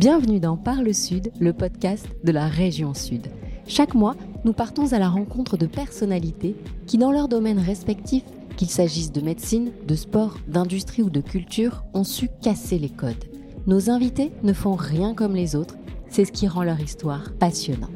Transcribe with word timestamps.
Bienvenue 0.00 0.40
dans 0.40 0.56
Parle 0.56 0.94
Sud, 0.94 1.30
le 1.40 1.52
podcast 1.52 2.08
de 2.24 2.32
la 2.32 2.48
région 2.48 2.94
Sud. 2.94 3.26
Chaque 3.66 3.92
mois, 3.92 4.16
nous 4.46 4.54
partons 4.54 4.94
à 4.94 4.98
la 4.98 5.10
rencontre 5.10 5.58
de 5.58 5.66
personnalités 5.66 6.56
qui, 6.86 6.96
dans 6.96 7.12
leurs 7.12 7.28
domaines 7.28 7.58
respectifs, 7.58 8.24
qu'il 8.56 8.70
s'agisse 8.70 9.12
de 9.12 9.20
médecine, 9.20 9.72
de 9.86 9.94
sport, 9.94 10.38
d'industrie 10.48 11.02
ou 11.02 11.10
de 11.10 11.20
culture, 11.20 11.84
ont 11.92 12.04
su 12.04 12.30
casser 12.40 12.78
les 12.78 12.88
codes. 12.88 13.26
Nos 13.66 13.90
invités 13.90 14.32
ne 14.42 14.54
font 14.54 14.74
rien 14.74 15.12
comme 15.12 15.34
les 15.34 15.54
autres, 15.54 15.76
c'est 16.08 16.24
ce 16.24 16.32
qui 16.32 16.48
rend 16.48 16.62
leur 16.62 16.80
histoire 16.80 17.34
passionnante. 17.38 17.90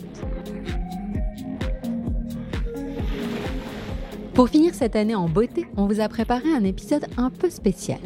Pour 4.34 4.50
finir 4.50 4.74
cette 4.74 4.94
année 4.94 5.14
en 5.14 5.30
beauté, 5.30 5.64
on 5.78 5.86
vous 5.86 6.00
a 6.00 6.08
préparé 6.10 6.52
un 6.54 6.64
épisode 6.64 7.06
un 7.16 7.30
peu 7.30 7.48
spécial 7.48 8.00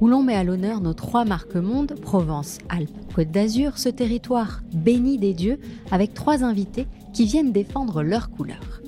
où 0.00 0.08
l'on 0.08 0.22
met 0.22 0.34
à 0.34 0.44
l'honneur 0.44 0.80
nos 0.80 0.94
trois 0.94 1.24
marques 1.24 1.56
monde, 1.56 1.94
Provence, 2.00 2.58
Alpes, 2.68 2.90
Côte 3.14 3.30
d'Azur, 3.30 3.78
ce 3.78 3.88
territoire 3.88 4.62
béni 4.74 5.18
des 5.18 5.34
dieux, 5.34 5.58
avec 5.90 6.14
trois 6.14 6.44
invités 6.44 6.86
qui 7.12 7.24
viennent 7.24 7.52
défendre 7.52 8.02
leurs 8.02 8.30
couleurs. 8.30 8.80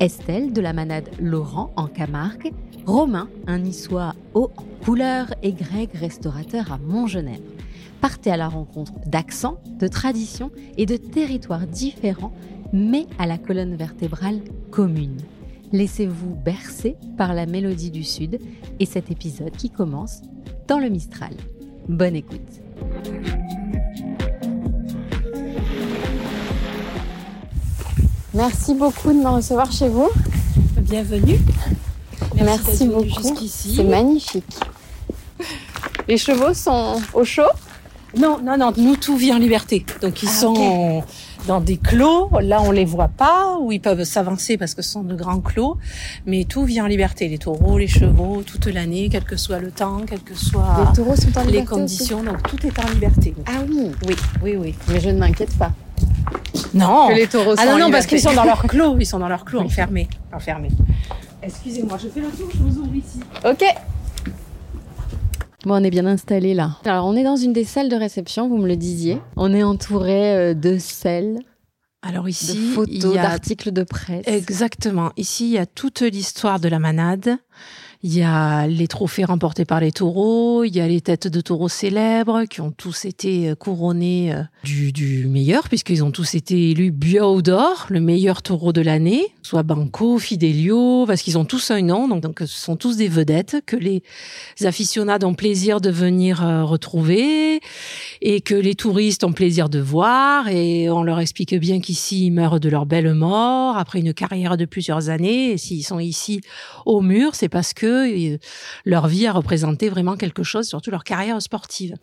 Estelle 0.00 0.52
de 0.52 0.60
la 0.60 0.72
manade 0.72 1.08
Laurent 1.20 1.72
en 1.76 1.86
Camargue, 1.86 2.52
Romain, 2.86 3.28
un 3.46 3.58
niçois 3.58 4.14
haut 4.34 4.50
en 4.56 4.84
couleurs, 4.84 5.34
et 5.42 5.52
Greg, 5.52 5.90
restaurateur 5.94 6.72
à 6.72 6.78
Montgenèvre. 6.78 7.42
Partez 8.00 8.30
à 8.30 8.36
la 8.36 8.48
rencontre 8.48 8.92
d'accents, 9.06 9.58
de 9.78 9.88
traditions 9.88 10.50
et 10.76 10.86
de 10.86 10.96
territoires 10.96 11.66
différents, 11.66 12.32
mais 12.72 13.06
à 13.18 13.26
la 13.26 13.38
colonne 13.38 13.74
vertébrale 13.74 14.40
commune. 14.70 15.18
Laissez-vous 15.72 16.34
bercer 16.34 16.96
par 17.18 17.34
la 17.34 17.44
mélodie 17.44 17.90
du 17.90 18.02
Sud 18.02 18.38
et 18.80 18.86
cet 18.86 19.10
épisode 19.10 19.52
qui 19.52 19.68
commence 19.68 20.22
dans 20.66 20.78
le 20.78 20.88
Mistral. 20.88 21.32
Bonne 21.88 22.16
écoute. 22.16 22.40
Merci 28.32 28.74
beaucoup 28.74 29.12
de 29.12 29.18
me 29.18 29.28
recevoir 29.28 29.70
chez 29.70 29.88
vous. 29.88 30.08
Bienvenue. 30.80 31.38
Merci, 32.36 32.86
beaucoup. 32.86 33.34
C'est 33.46 33.84
magnifique. 33.84 34.60
Les 36.06 36.16
chevaux 36.16 36.54
sont 36.54 37.00
au 37.12 37.24
chaud? 37.24 37.42
Non, 38.16 38.38
non, 38.42 38.56
non. 38.56 38.72
Nous, 38.76 38.96
tout 38.96 39.16
vit 39.16 39.32
en 39.32 39.38
liberté. 39.38 39.84
Donc, 40.00 40.22
ils 40.22 40.28
ah, 40.28 40.32
sont 40.32 41.04
dans 41.48 41.60
des 41.60 41.78
clos. 41.78 42.30
Là, 42.40 42.60
on 42.62 42.70
les 42.70 42.84
voit 42.84 43.08
pas, 43.08 43.56
où 43.58 43.72
ils 43.72 43.80
peuvent 43.80 44.04
s'avancer 44.04 44.56
parce 44.56 44.74
que 44.74 44.82
ce 44.82 44.92
sont 44.92 45.02
de 45.02 45.16
grands 45.16 45.40
clos. 45.40 45.78
Mais 46.26 46.44
tout 46.44 46.64
vit 46.64 46.80
en 46.80 46.86
liberté. 46.86 47.26
Les 47.26 47.38
taureaux, 47.38 47.78
les 47.78 47.88
chevaux, 47.88 48.42
toute 48.46 48.66
l'année, 48.66 49.08
quel 49.10 49.24
que 49.24 49.36
soit 49.36 49.58
le 49.58 49.72
temps, 49.72 50.02
quel 50.06 50.20
que 50.20 50.34
soit 50.34 50.86
les, 50.86 50.96
taureaux 50.96 51.16
sont 51.16 51.36
en 51.36 51.44
les 51.44 51.64
conditions. 51.64 52.22
Donc, 52.22 52.42
tout 52.42 52.64
est 52.66 52.78
en 52.78 52.88
liberté. 52.90 53.34
Ah 53.46 53.62
oui 53.68 53.90
Oui, 54.06 54.16
oui, 54.42 54.56
oui. 54.56 54.74
Mais 54.88 55.00
je 55.00 55.08
ne 55.08 55.18
m'inquiète 55.18 55.56
pas. 55.58 55.72
Non. 56.74 57.08
Que 57.08 57.14
les 57.14 57.26
taureaux 57.26 57.54
ah 57.56 57.66
non, 57.66 57.78
non, 57.78 57.90
parce 57.90 58.06
qu'ils 58.06 58.20
sont 58.20 58.34
dans 58.34 58.44
leur 58.44 58.62
clos. 58.62 58.96
Ils 59.00 59.06
sont 59.06 59.18
dans 59.18 59.28
leur 59.28 59.44
clos, 59.44 59.60
enfermés. 59.60 60.08
Enfermés. 60.32 60.70
Excusez-moi, 61.42 61.96
je 62.02 62.08
fais 62.08 62.20
le 62.20 62.28
tour, 62.28 62.48
je 62.52 62.58
vous 62.58 62.78
ouvre 62.78 62.94
ici. 62.94 63.20
Ok. 63.44 63.64
Bon, 65.64 65.74
on 65.80 65.84
est 65.84 65.90
bien 65.90 66.06
installé 66.06 66.54
là. 66.54 66.76
Alors, 66.84 67.06
on 67.06 67.16
est 67.16 67.24
dans 67.24 67.36
une 67.36 67.52
des 67.52 67.64
salles 67.64 67.88
de 67.88 67.96
réception, 67.96 68.48
vous 68.48 68.58
me 68.58 68.68
le 68.68 68.76
disiez. 68.76 69.20
On 69.36 69.52
est 69.52 69.64
entouré 69.64 70.34
euh, 70.34 70.54
de 70.54 70.78
selles. 70.78 71.40
Alors 72.00 72.28
ici, 72.28 72.54
de 72.54 72.72
photos, 72.74 73.14
d'articles 73.14 73.72
de 73.72 73.82
presse. 73.82 74.24
Exactement. 74.28 75.10
Ici, 75.16 75.48
il 75.48 75.52
y 75.54 75.58
a 75.58 75.66
toute 75.66 76.02
l'histoire 76.02 76.60
de 76.60 76.68
la 76.68 76.78
manade. 76.78 77.38
Il 78.04 78.16
y 78.16 78.22
a 78.22 78.68
les 78.68 78.86
trophées 78.86 79.24
remportés 79.24 79.64
par 79.64 79.80
les 79.80 79.90
taureaux, 79.90 80.62
il 80.62 80.74
y 80.74 80.80
a 80.80 80.86
les 80.86 81.00
têtes 81.00 81.26
de 81.26 81.40
taureaux 81.40 81.68
célèbres 81.68 82.44
qui 82.44 82.60
ont 82.60 82.70
tous 82.70 83.04
été 83.04 83.48
euh, 83.48 83.54
couronnés 83.56 84.32
euh, 84.32 84.42
du, 84.62 84.92
du 84.92 85.26
meilleur, 85.26 85.68
puisqu'ils 85.68 86.04
ont 86.04 86.12
tous 86.12 86.36
été 86.36 86.70
élus 86.70 86.92
Bio 86.92 87.42
d'or, 87.42 87.86
le 87.88 87.98
meilleur 87.98 88.42
taureau 88.42 88.72
de 88.72 88.82
l'année, 88.82 89.26
soit 89.42 89.64
Banco, 89.64 90.18
Fidelio, 90.20 91.06
parce 91.06 91.22
qu'ils 91.22 91.38
ont 91.38 91.44
tous 91.44 91.72
un 91.72 91.82
nom, 91.82 92.06
donc, 92.06 92.22
donc 92.22 92.38
ce 92.38 92.46
sont 92.46 92.76
tous 92.76 92.96
des 92.96 93.08
vedettes 93.08 93.56
que 93.66 93.74
les 93.74 94.04
aficionados 94.64 95.26
ont 95.26 95.34
plaisir 95.34 95.80
de 95.80 95.90
venir 95.90 96.44
euh, 96.44 96.62
retrouver 96.62 97.60
et 98.20 98.40
que 98.40 98.54
les 98.54 98.74
touristes 98.74 99.24
ont 99.24 99.32
plaisir 99.32 99.68
de 99.68 99.78
voir 99.78 100.48
et 100.48 100.90
on 100.90 101.02
leur 101.02 101.20
explique 101.20 101.54
bien 101.54 101.80
qu'ici 101.80 102.26
ils 102.26 102.30
meurent 102.30 102.60
de 102.60 102.68
leur 102.68 102.86
belle 102.86 103.14
mort 103.14 103.76
après 103.76 104.00
une 104.00 104.14
carrière 104.14 104.56
de 104.56 104.64
plusieurs 104.64 105.08
années 105.08 105.52
et 105.52 105.58
s'ils 105.58 105.84
sont 105.84 105.98
ici 105.98 106.40
au 106.86 107.00
mur, 107.00 107.34
c'est 107.34 107.48
parce 107.48 107.74
que 107.74 108.38
leur 108.84 109.06
vie 109.06 109.26
a 109.26 109.32
représenté 109.32 109.88
vraiment 109.88 110.16
quelque 110.16 110.42
chose, 110.42 110.66
surtout 110.66 110.90
leur 110.90 111.04
carrière 111.04 111.40
sportive. 111.40 111.94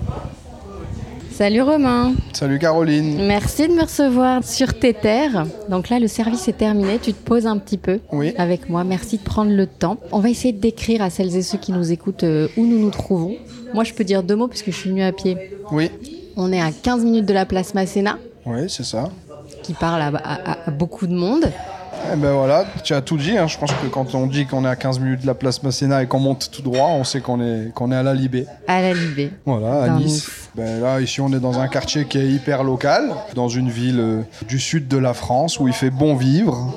Salut 1.35 1.63
Romain. 1.63 2.13
Salut 2.31 2.59
Caroline. 2.59 3.25
Merci 3.28 3.68
de 3.68 3.73
me 3.73 3.81
recevoir 3.81 4.41
sur 4.46 4.73
tes 4.73 4.94
terres. 4.94 5.46
Donc 5.68 5.90
là, 5.90 6.00
le 6.00 6.07
service 6.07 6.47
est 6.47 6.53
terminé. 6.57 6.97
Tu 6.97 7.12
te 7.12 7.22
poses 7.22 7.46
un 7.46 7.57
petit 7.57 7.78
peu 7.78 8.00
avec 8.38 8.69
moi. 8.69 8.85
Merci 8.85 9.18
de 9.18 9.23
prendre 9.23 9.51
le 9.51 9.68
temps. 9.68 9.97
On 10.13 10.19
va 10.19 10.29
essayer 10.29 10.53
de 10.53 10.62
décrire 10.62 11.01
à 11.01 11.09
celles 11.09 11.35
et 11.35 11.41
ceux 11.41 11.57
qui 11.57 11.74
nous 11.74 11.91
écoutent 11.91 12.24
euh, 12.24 12.47
où 12.56 12.66
nous 12.66 12.79
nous 12.79 12.90
trouvons. 12.90 13.35
Moi, 13.74 13.84
je 13.84 13.94
peux 13.94 14.06
dire 14.06 14.24
deux 14.24 14.38
mots 14.38 14.47
puisque 14.47 14.68
je 14.68 14.78
suis 14.78 14.90
venue 14.90 15.03
à 15.03 15.12
pied. 15.12 15.35
Oui. 15.74 15.91
On 16.38 16.53
est 16.53 16.62
à 16.62 16.72
15 16.72 17.03
minutes 17.03 17.25
de 17.25 17.34
la 17.34 17.45
place 17.45 17.74
Masséna. 17.74 18.18
Oui, 18.45 18.69
c'est 18.69 18.85
ça. 18.85 19.09
Qui 19.62 19.74
parle 19.74 20.03
à 20.03 20.72
beaucoup 20.72 21.06
de 21.06 21.16
monde. 21.16 21.51
Eh 22.13 22.16
ben 22.16 22.31
voilà, 22.31 22.66
tu 22.83 22.93
as 22.93 23.01
tout 23.01 23.17
dit. 23.17 23.38
Hein. 23.38 23.47
Je 23.47 23.57
pense 23.57 23.71
que 23.71 23.88
quand 23.88 24.16
on 24.16 24.27
dit 24.27 24.45
qu'on 24.45 24.66
est 24.66 24.69
à 24.69 24.75
15 24.75 24.99
minutes 24.99 25.21
de 25.21 25.27
la 25.27 25.33
place 25.33 25.63
Masséna 25.63 26.03
et 26.03 26.07
qu'on 26.07 26.19
monte 26.19 26.49
tout 26.51 26.61
droit, 26.61 26.88
on 26.89 27.03
sait 27.03 27.19
qu'on 27.19 27.41
est, 27.41 27.73
qu'on 27.73 27.91
est 27.91 27.95
à 27.95 28.03
la 28.03 28.13
Libé. 28.13 28.45
À 28.67 28.81
la 28.81 28.93
Libé. 28.93 29.31
Voilà, 29.45 29.83
à 29.83 29.89
nice. 29.89 30.29
Ben 30.55 30.81
là, 30.81 31.01
ici, 31.01 31.21
on 31.21 31.31
est 31.33 31.39
dans 31.39 31.59
un 31.59 31.67
quartier 31.67 32.05
qui 32.05 32.17
est 32.17 32.27
hyper 32.27 32.63
local, 32.63 33.09
dans 33.33 33.49
une 33.49 33.69
ville 33.69 33.99
euh, 33.99 34.21
du 34.47 34.59
sud 34.59 34.88
de 34.88 34.97
la 34.97 35.13
France 35.13 35.59
où 35.59 35.67
il 35.67 35.73
fait 35.73 35.89
bon 35.89 36.15
vivre. 36.15 36.73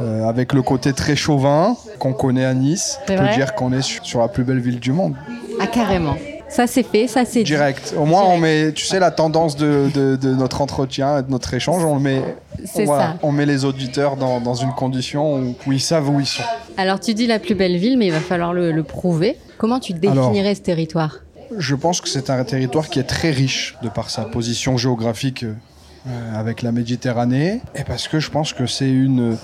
Euh, 0.00 0.28
avec 0.28 0.52
le 0.52 0.62
côté 0.62 0.92
très 0.92 1.16
chauvin 1.16 1.76
qu'on 1.98 2.12
connaît 2.12 2.44
à 2.44 2.54
Nice, 2.54 3.00
on 3.08 3.16
peut 3.16 3.34
dire 3.34 3.56
qu'on 3.56 3.72
est 3.72 3.82
sur 3.82 4.20
la 4.20 4.28
plus 4.28 4.44
belle 4.44 4.60
ville 4.60 4.78
du 4.78 4.92
monde. 4.92 5.14
Ah, 5.60 5.66
carrément. 5.66 6.14
Ça 6.48 6.66
c'est 6.66 6.82
fait, 6.82 7.06
ça 7.06 7.24
c'est 7.24 7.42
direct. 7.42 7.94
Au 7.96 8.04
moins 8.04 8.22
on 8.24 8.38
met, 8.38 8.72
tu 8.72 8.84
sais, 8.84 8.98
la 8.98 9.10
tendance 9.10 9.56
de, 9.56 9.90
de, 9.94 10.34
notre 10.34 10.60
entretien, 10.60 11.22
de 11.22 11.30
notre 11.30 11.52
échange, 11.54 11.84
on 11.84 11.98
met, 11.98 12.22
ça. 12.64 13.16
on 13.22 13.32
met 13.32 13.46
les 13.46 13.64
auditeurs 13.64 14.16
dans, 14.16 14.40
dans 14.40 14.54
une 14.54 14.72
condition 14.72 15.54
où, 15.66 15.72
ils 15.72 15.80
savent 15.80 16.08
où 16.08 16.20
ils 16.20 16.26
sont. 16.26 16.42
Alors 16.76 17.00
tu 17.00 17.14
dis 17.14 17.26
la 17.26 17.38
plus 17.38 17.54
belle 17.54 17.76
ville, 17.76 17.98
mais 17.98 18.06
il 18.06 18.12
va 18.12 18.20
falloir 18.20 18.54
le, 18.54 18.82
prouver. 18.82 19.36
Comment 19.58 19.80
tu 19.80 19.92
définirais 19.92 20.54
ce 20.54 20.62
territoire? 20.62 21.18
Je 21.56 21.74
pense 21.74 22.00
que 22.00 22.08
c'est 22.08 22.30
un 22.30 22.44
territoire 22.44 22.88
qui 22.88 22.98
est 22.98 23.04
très 23.04 23.30
riche 23.30 23.76
de 23.82 23.88
par 23.88 24.10
sa 24.10 24.22
position 24.22 24.76
géographique 24.76 25.44
euh, 25.44 26.34
avec 26.34 26.62
la 26.62 26.72
Méditerranée, 26.72 27.60
et 27.74 27.84
parce 27.84 28.08
que 28.08 28.20
je 28.20 28.30
pense 28.30 28.52
que 28.52 28.66
c'est 28.66 28.88
une 28.88 29.36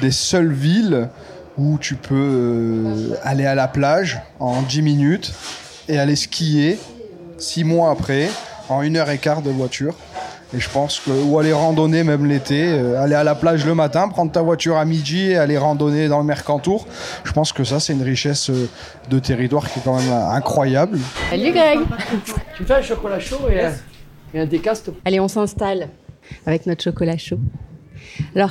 des 0.00 0.10
seules 0.10 0.52
villes 0.52 1.08
où 1.58 1.78
tu 1.78 1.96
peux 1.96 2.14
euh, 2.14 3.14
aller 3.22 3.46
à 3.46 3.54
la 3.54 3.68
plage 3.68 4.20
en 4.40 4.62
10 4.62 4.82
minutes 4.82 5.32
et 5.88 5.98
aller 5.98 6.16
skier 6.16 6.78
six 7.38 7.64
mois 7.64 7.90
après 7.90 8.28
en 8.68 8.82
une 8.82 8.96
heure 8.96 9.10
et 9.10 9.18
quart 9.18 9.42
de 9.42 9.50
voiture. 9.50 9.94
Et 10.54 10.60
je 10.60 10.68
pense 10.68 11.00
que, 11.00 11.10
ou 11.10 11.38
aller 11.38 11.52
randonner 11.52 12.04
même 12.04 12.26
l'été, 12.26 12.66
euh, 12.66 13.02
aller 13.02 13.14
à 13.14 13.24
la 13.24 13.34
plage 13.34 13.64
le 13.64 13.74
matin, 13.74 14.08
prendre 14.08 14.30
ta 14.30 14.42
voiture 14.42 14.76
à 14.76 14.84
midi 14.84 15.30
et 15.30 15.36
aller 15.36 15.56
randonner 15.56 16.08
dans 16.08 16.18
le 16.18 16.24
Mercantour. 16.24 16.86
Je 17.24 17.32
pense 17.32 17.52
que 17.52 17.64
ça, 17.64 17.80
c'est 17.80 17.94
une 17.94 18.02
richesse 18.02 18.50
euh, 18.50 18.68
de 19.08 19.18
territoire 19.18 19.70
qui 19.70 19.78
est 19.78 19.82
quand 19.82 19.96
même 19.96 20.12
incroyable. 20.12 20.98
Salut 21.30 21.52
Greg 21.52 21.80
Tu 22.56 22.64
fais 22.64 22.74
un 22.74 22.82
chocolat 22.82 23.18
chaud 23.18 23.48
et, 23.50 24.38
un 24.38 24.46
décaste. 24.46 24.90
Allez, 25.06 25.20
on 25.20 25.28
s'installe 25.28 25.88
avec 26.44 26.66
notre 26.66 26.82
chocolat 26.82 27.16
chaud. 27.16 27.38
Alors, 28.36 28.50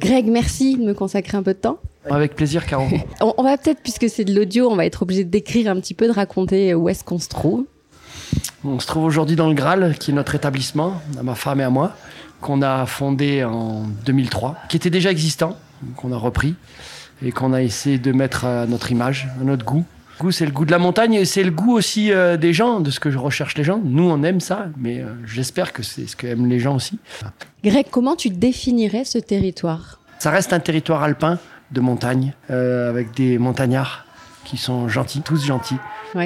Greg, 0.00 0.26
merci 0.26 0.76
de 0.76 0.84
me 0.84 0.92
consacrer 0.92 1.38
un 1.38 1.42
peu 1.42 1.54
de 1.54 1.58
temps. 1.58 1.78
Avec 2.10 2.34
plaisir, 2.34 2.66
Caro. 2.66 2.86
on, 3.20 3.42
va 3.42 3.56
peut-être, 3.56 3.80
puisque 3.82 4.08
c'est 4.08 4.24
de 4.24 4.34
l'audio, 4.34 4.70
on 4.70 4.76
va 4.76 4.86
être 4.86 5.02
obligé 5.02 5.24
de 5.24 5.30
décrire 5.30 5.70
un 5.70 5.76
petit 5.80 5.94
peu, 5.94 6.06
de 6.06 6.12
raconter 6.12 6.74
où 6.74 6.88
est-ce 6.88 7.04
qu'on 7.04 7.18
se 7.18 7.28
trouve. 7.28 7.64
On 8.64 8.80
se 8.80 8.86
trouve 8.86 9.04
aujourd'hui 9.04 9.36
dans 9.36 9.48
le 9.48 9.54
Graal, 9.54 9.96
qui 9.98 10.10
est 10.10 10.14
notre 10.14 10.34
établissement, 10.34 11.00
à 11.18 11.22
ma 11.22 11.34
femme 11.34 11.60
et 11.60 11.64
à 11.64 11.70
moi, 11.70 11.94
qu'on 12.40 12.62
a 12.62 12.86
fondé 12.86 13.44
en 13.44 13.84
2003, 14.04 14.56
qui 14.68 14.76
était 14.76 14.90
déjà 14.90 15.10
existant, 15.10 15.56
qu'on 15.96 16.12
a 16.12 16.16
repris 16.16 16.54
et 17.22 17.32
qu'on 17.32 17.52
a 17.52 17.62
essayé 17.62 17.98
de 17.98 18.12
mettre 18.12 18.44
à 18.44 18.66
notre 18.66 18.92
image, 18.92 19.28
à 19.40 19.44
notre 19.44 19.64
goût. 19.64 19.84
Le 20.18 20.24
goût, 20.24 20.32
c'est 20.32 20.46
le 20.46 20.52
goût 20.52 20.64
de 20.64 20.70
la 20.70 20.78
montagne 20.78 21.14
et 21.14 21.24
c'est 21.24 21.44
le 21.44 21.50
goût 21.50 21.72
aussi 21.72 22.12
euh, 22.12 22.36
des 22.36 22.52
gens, 22.52 22.80
de 22.80 22.90
ce 22.90 22.98
que 22.98 23.10
je 23.10 23.18
recherche 23.18 23.56
les 23.56 23.64
gens. 23.64 23.80
Nous, 23.82 24.02
on 24.02 24.22
aime 24.24 24.40
ça, 24.40 24.66
mais 24.76 25.00
euh, 25.00 25.06
j'espère 25.24 25.72
que 25.72 25.82
c'est 25.82 26.08
ce 26.08 26.16
qu'aiment 26.16 26.46
les 26.46 26.58
gens 26.58 26.74
aussi. 26.74 26.98
Greg, 27.62 27.86
comment 27.90 28.16
tu 28.16 28.30
définirais 28.30 29.04
ce 29.04 29.18
territoire? 29.18 30.00
Ça 30.18 30.30
reste 30.30 30.52
un 30.52 30.58
territoire 30.58 31.02
alpin 31.02 31.38
de 31.70 31.80
montagne, 31.80 32.34
euh, 32.50 32.88
avec 32.88 33.12
des 33.14 33.38
montagnards 33.38 34.06
qui 34.44 34.56
sont 34.56 34.88
gentils, 34.88 35.20
tous 35.20 35.44
gentils, 35.44 35.78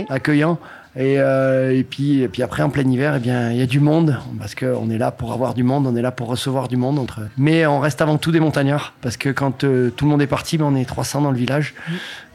accueillants, 0.08 0.58
Et, 0.94 1.18
euh, 1.18 1.74
et, 1.74 1.84
puis, 1.84 2.20
et 2.20 2.28
puis 2.28 2.42
après, 2.42 2.62
en 2.62 2.68
plein 2.68 2.88
hiver, 2.88 3.14
eh 3.16 3.18
bien, 3.18 3.50
il 3.50 3.56
y 3.56 3.62
a 3.62 3.66
du 3.66 3.80
monde, 3.80 4.18
parce 4.38 4.54
qu'on 4.54 4.90
est 4.90 4.98
là 4.98 5.10
pour 5.10 5.32
avoir 5.32 5.54
du 5.54 5.62
monde, 5.62 5.86
on 5.86 5.96
est 5.96 6.02
là 6.02 6.12
pour 6.12 6.28
recevoir 6.28 6.68
du 6.68 6.76
monde. 6.76 6.98
Entre... 6.98 7.20
Mais 7.38 7.64
on 7.66 7.80
reste 7.80 8.02
avant 8.02 8.18
tout 8.18 8.30
des 8.30 8.40
montagnards, 8.40 8.92
parce 9.00 9.16
que 9.16 9.30
quand 9.30 9.64
euh, 9.64 9.90
tout 9.90 10.04
le 10.04 10.10
monde 10.10 10.20
est 10.20 10.26
parti, 10.26 10.58
ben, 10.58 10.66
on 10.66 10.76
est 10.76 10.84
300 10.84 11.22
dans 11.22 11.30
le 11.30 11.38
village, 11.38 11.74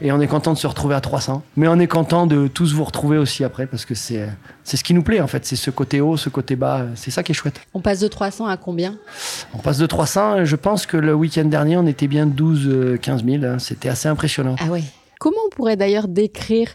et 0.00 0.10
on 0.10 0.20
est 0.20 0.26
content 0.26 0.52
de 0.52 0.58
se 0.58 0.66
retrouver 0.66 0.96
à 0.96 1.00
300. 1.00 1.42
Mais 1.56 1.68
on 1.68 1.78
est 1.78 1.86
content 1.86 2.26
de 2.26 2.48
tous 2.48 2.74
vous 2.74 2.84
retrouver 2.84 3.16
aussi 3.16 3.44
après, 3.44 3.66
parce 3.66 3.84
que 3.84 3.94
c'est 3.94 4.26
ce 4.64 4.82
qui 4.82 4.92
nous 4.92 5.02
plaît 5.02 5.20
en 5.20 5.28
fait, 5.28 5.46
c'est 5.46 5.56
ce 5.56 5.70
côté 5.70 6.00
haut, 6.00 6.16
ce 6.16 6.28
côté 6.28 6.56
bas, 6.56 6.86
c'est 6.96 7.12
ça 7.12 7.22
qui 7.22 7.32
est 7.32 7.34
chouette. 7.36 7.60
On 7.74 7.80
passe 7.80 8.00
de 8.00 8.08
300 8.08 8.46
à 8.46 8.56
combien? 8.56 8.96
On 9.54 9.58
passe 9.58 9.78
de 9.78 9.86
300, 9.86 10.44
je 10.44 10.56
pense 10.56 10.84
que 10.84 10.96
le 10.96 11.14
week-end 11.14 11.44
dernier, 11.44 11.76
on 11.76 11.86
était 11.86 12.08
bien 12.08 12.26
12, 12.26 12.98
15 13.00 13.24
000, 13.24 13.58
c'était 13.58 13.88
assez 13.88 14.08
impressionnant. 14.08 14.56
Ah 14.58 14.66
ouais. 14.66 14.82
Comment 15.18 15.38
on 15.46 15.50
pourrait 15.50 15.76
d'ailleurs 15.76 16.06
décrire 16.06 16.68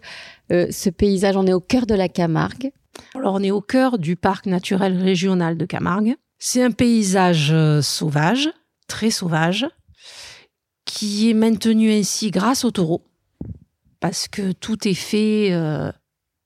euh, 0.54 0.68
ce 0.72 0.90
paysage 0.90 1.36
On 1.36 1.48
est 1.48 1.54
au 1.54 1.60
cœur 1.60 1.86
de 1.86 1.96
la 1.96 2.10
Camargue. 2.10 2.72
Alors 3.16 3.34
on 3.34 3.44
est 3.44 3.52
au 3.52 3.62
cœur 3.62 3.98
du 3.98 4.16
parc 4.16 4.46
naturel 4.46 5.02
régional 5.02 5.58
de 5.58 5.66
Camargue. 5.66 6.16
C'est 6.38 6.64
un 6.64 6.72
paysage 6.72 7.52
euh, 7.52 7.82
sauvage, 7.82 8.50
très 8.88 9.10
sauvage, 9.10 9.66
qui 10.86 11.30
est 11.30 11.34
maintenu 11.34 11.92
ainsi 11.92 12.32
grâce 12.32 12.66
au 12.66 12.72
taureau, 12.72 13.06
parce 14.00 14.28
que 14.28 14.52
tout 14.52 14.88
est 14.88 14.94
fait 14.94 15.54
euh, 15.54 15.92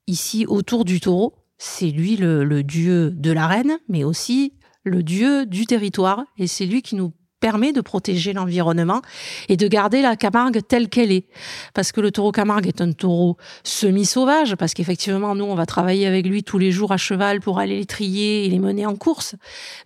ici 0.05 0.45
autour 0.47 0.85
du 0.85 0.99
taureau. 0.99 1.35
C'est 1.57 1.89
lui 1.89 2.15
le, 2.15 2.43
le 2.43 2.63
dieu 2.63 3.11
de 3.11 3.31
l'arène, 3.31 3.79
mais 3.89 4.03
aussi 4.03 4.53
le 4.83 5.03
dieu 5.03 5.45
du 5.45 5.65
territoire, 5.65 6.23
et 6.37 6.47
c'est 6.47 6.65
lui 6.65 6.81
qui 6.81 6.95
nous 6.95 7.11
permet 7.47 7.71
de 7.71 7.79
protéger 7.79 8.33
l'environnement 8.33 9.01
et 9.47 9.55
de 9.55 9.69
garder 9.69 10.01
la 10.01 10.17
Camargue 10.17 10.59
telle 10.67 10.89
qu'elle 10.89 11.13
est. 11.13 11.27
Parce 11.73 11.93
que 11.93 12.01
le 12.01 12.11
taureau 12.11 12.33
Camargue 12.33 12.67
est 12.67 12.81
un 12.81 12.91
taureau 12.91 13.37
semi-sauvage, 13.63 14.55
parce 14.55 14.73
qu'effectivement, 14.73 15.33
nous, 15.33 15.45
on 15.45 15.55
va 15.55 15.65
travailler 15.65 16.07
avec 16.07 16.27
lui 16.27 16.43
tous 16.43 16.57
les 16.57 16.73
jours 16.73 16.91
à 16.91 16.97
cheval 16.97 17.39
pour 17.39 17.59
aller 17.59 17.77
les 17.77 17.85
trier 17.85 18.43
et 18.43 18.49
les 18.49 18.59
mener 18.59 18.85
en 18.85 18.97
course. 18.97 19.35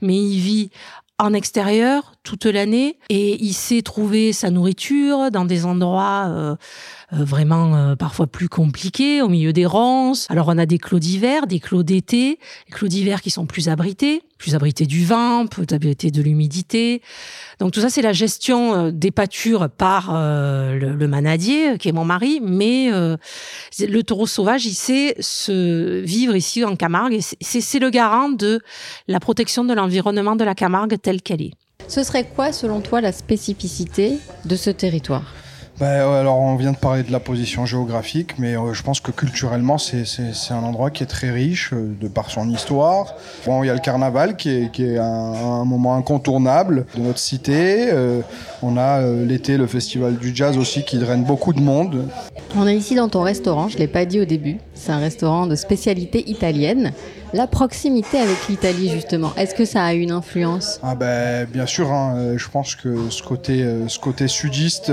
Mais 0.02 0.16
il 0.16 0.40
vit 0.40 0.72
en 1.20 1.34
extérieur 1.34 2.14
toute 2.24 2.46
l'année 2.46 2.98
et 3.10 3.40
il 3.44 3.54
sait 3.54 3.84
trouver 3.84 4.34
sa 4.34 4.50
nourriture 4.50 5.30
dans 5.30 5.46
des 5.46 5.66
endroits 5.66 6.26
euh, 6.30 6.56
vraiment 7.12 7.76
euh, 7.76 7.96
parfois 7.96 8.28
plus 8.28 8.50
compliqués, 8.50 9.22
au 9.22 9.30
milieu 9.30 9.54
des 9.54 9.66
ronces. 9.66 10.28
Alors 10.30 10.48
on 10.48 10.58
a 10.58 10.66
des 10.66 10.78
clos 10.78 11.00
d'hiver, 11.00 11.48
des 11.48 11.60
clos 11.60 11.84
d'été, 11.84 12.40
des 12.68 12.74
clos 12.74 12.88
d'hiver 12.88 13.22
qui 13.22 13.30
sont 13.30 13.46
plus 13.46 13.70
abrités, 13.70 14.24
plus 14.38 14.56
abrités 14.56 14.86
du 14.86 15.06
vent, 15.06 15.46
plus 15.48 15.66
abrités 15.72 16.12
de 16.12 16.22
l'humidité. 16.22 17.02
Donc 17.60 17.72
tout 17.72 17.82
ça 17.82 17.90
c'est 17.90 18.02
la 18.02 18.14
gestion 18.14 18.92
des 18.92 19.12
pâtures 19.12 19.70
par 19.70 20.12
le, 20.14 20.96
le, 20.96 21.08
manadier 21.08 21.78
qui 21.78 21.90
est 21.90 21.92
mon 21.92 22.06
mari, 22.06 22.40
mais 22.42 22.90
le 22.92 24.02
taureau 24.02 24.26
sauvage 24.26 24.66
il 24.66 24.74
sait 24.74 25.16
se 25.20 26.00
vivre 26.00 26.36
ici 26.36 26.64
en 26.64 26.76
Camargue 26.76 27.14
et 27.14 27.22
c'est 27.22 27.80
le 27.80 27.90
garant 27.90 28.30
de 28.30 28.62
la 29.08 29.20
protection 29.20 29.64
de 29.64 29.74
l'environnement 29.74 30.36
de 30.36 30.44
la 30.44 30.56
Camargue 30.56 31.00
telle 31.02 31.22
qu'elle 31.22 31.42
est. 31.42 31.54
Ce 31.88 32.04
serait 32.04 32.26
quoi, 32.26 32.54
selon 32.54 32.80
toi, 32.80 33.02
la 33.02 33.12
spécificité 33.12 34.18
de 34.46 34.56
ce 34.56 34.70
territoire? 34.70 35.26
Ben, 35.82 36.08
alors 36.12 36.38
on 36.38 36.56
vient 36.58 36.74
de 36.74 36.78
parler 36.78 37.02
de 37.02 37.12
la 37.12 37.20
position 37.20 37.66
géographique, 37.66 38.38
mais 38.38 38.56
euh, 38.56 38.72
je 38.72 38.84
pense 38.84 39.00
que 39.00 39.10
culturellement 39.10 39.80
c'est 39.80 40.06
un 40.52 40.64
endroit 40.64 40.92
qui 40.92 41.02
est 41.02 41.08
très 41.08 41.32
riche 41.32 41.74
euh, 41.74 41.92
de 42.00 42.08
par 42.08 42.30
son 42.30 42.48
histoire. 42.52 43.16
Bon, 43.48 43.64
il 43.64 43.68
y 43.68 43.70
a 43.72 43.74
le 43.74 43.80
carnaval 43.80 44.38
qui 44.38 44.50
est, 44.52 44.72
qui 44.72 44.84
est 44.84 45.00
un, 45.00 45.04
un, 45.04 45.66
moment 45.66 45.96
incontournable 45.96 46.86
de 46.96 47.02
notre 47.02 47.18
cité. 47.18 47.92
Euh, 47.92 48.22
on 48.62 48.78
a 48.78 49.02
l'été 49.02 49.58
le 49.58 49.66
festival 49.66 50.18
du 50.18 50.36
jazz 50.36 50.56
aussi 50.60 50.84
qui 50.86 51.00
draine 51.00 51.24
beaucoup 51.24 51.52
de 51.52 51.62
monde. 51.62 52.08
On 52.56 52.68
est 52.68 52.78
ici 52.78 52.94
dans 52.94 53.10
ton 53.10 53.24
restaurant, 53.24 53.68
je 53.68 53.74
ne 53.74 53.80
l'ai 53.80 53.88
pas 53.88 54.06
dit 54.06 54.22
au 54.22 54.26
début. 54.26 54.58
C'est 54.76 54.92
un 54.92 55.00
restaurant 55.00 55.48
de 55.48 55.56
spécialité 55.56 56.30
italienne. 56.30 56.92
La 57.34 57.48
proximité 57.48 58.20
avec 58.20 58.50
l'Italie, 58.50 58.90
justement, 58.90 59.32
est-ce 59.38 59.56
que 59.56 59.64
ça 59.64 59.84
a 59.86 59.94
une 59.94 60.12
influence? 60.12 60.80
Ah 60.84 60.96
ben, 60.96 61.48
Bien 61.48 61.66
sûr, 61.66 61.90
hein, 61.92 62.34
je 62.36 62.50
pense 62.50 62.76
que 62.76 63.10
ce 63.10 63.24
côté, 63.24 63.66
ce 63.88 63.98
côté 64.00 64.28
sudiste 64.28 64.92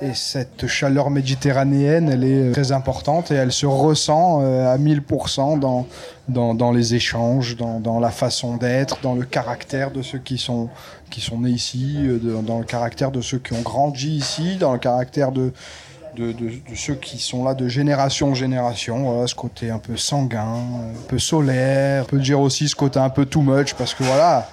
et 0.00 0.14
cette 0.14 0.66
chaleur 0.66 1.10
méditerranéenne, 1.10 2.08
elle 2.08 2.24
est 2.24 2.52
très 2.52 2.72
importante 2.72 3.30
et 3.30 3.34
elle 3.34 3.52
se 3.52 3.66
ressent 3.66 4.40
à 4.40 4.76
1000% 4.78 5.58
dans, 5.58 5.86
dans, 6.28 6.72
les 6.72 6.94
échanges, 6.94 7.56
dans, 7.56 8.00
la 8.00 8.10
façon 8.10 8.56
d'être, 8.56 8.98
dans 9.02 9.14
le 9.14 9.24
caractère 9.24 9.90
de 9.90 10.02
ceux 10.02 10.18
qui 10.18 10.38
sont, 10.38 10.68
qui 11.10 11.20
sont 11.20 11.40
nés 11.40 11.50
ici, 11.50 11.98
dans 12.46 12.58
le 12.58 12.64
caractère 12.64 13.10
de 13.10 13.20
ceux 13.20 13.38
qui 13.38 13.54
ont 13.54 13.62
grandi 13.62 14.16
ici, 14.16 14.56
dans 14.56 14.72
le 14.72 14.78
caractère 14.78 15.32
de, 15.32 15.52
de, 16.16 16.32
de, 16.32 16.48
de, 16.48 16.74
ceux 16.74 16.94
qui 16.94 17.18
sont 17.18 17.44
là 17.44 17.54
de 17.54 17.68
génération 17.68 18.30
en 18.30 18.34
génération. 18.34 19.10
Voilà, 19.10 19.26
ce 19.26 19.34
côté 19.34 19.70
un 19.70 19.78
peu 19.78 19.96
sanguin, 19.96 20.40
un 20.42 21.08
peu 21.08 21.18
solaire. 21.18 22.04
On 22.04 22.10
peut 22.10 22.18
dire 22.18 22.40
aussi 22.40 22.68
ce 22.68 22.76
côté 22.76 22.98
un 22.98 23.10
peu 23.10 23.24
too 23.24 23.40
much 23.40 23.74
parce 23.74 23.94
que 23.94 24.02
voilà, 24.04 24.48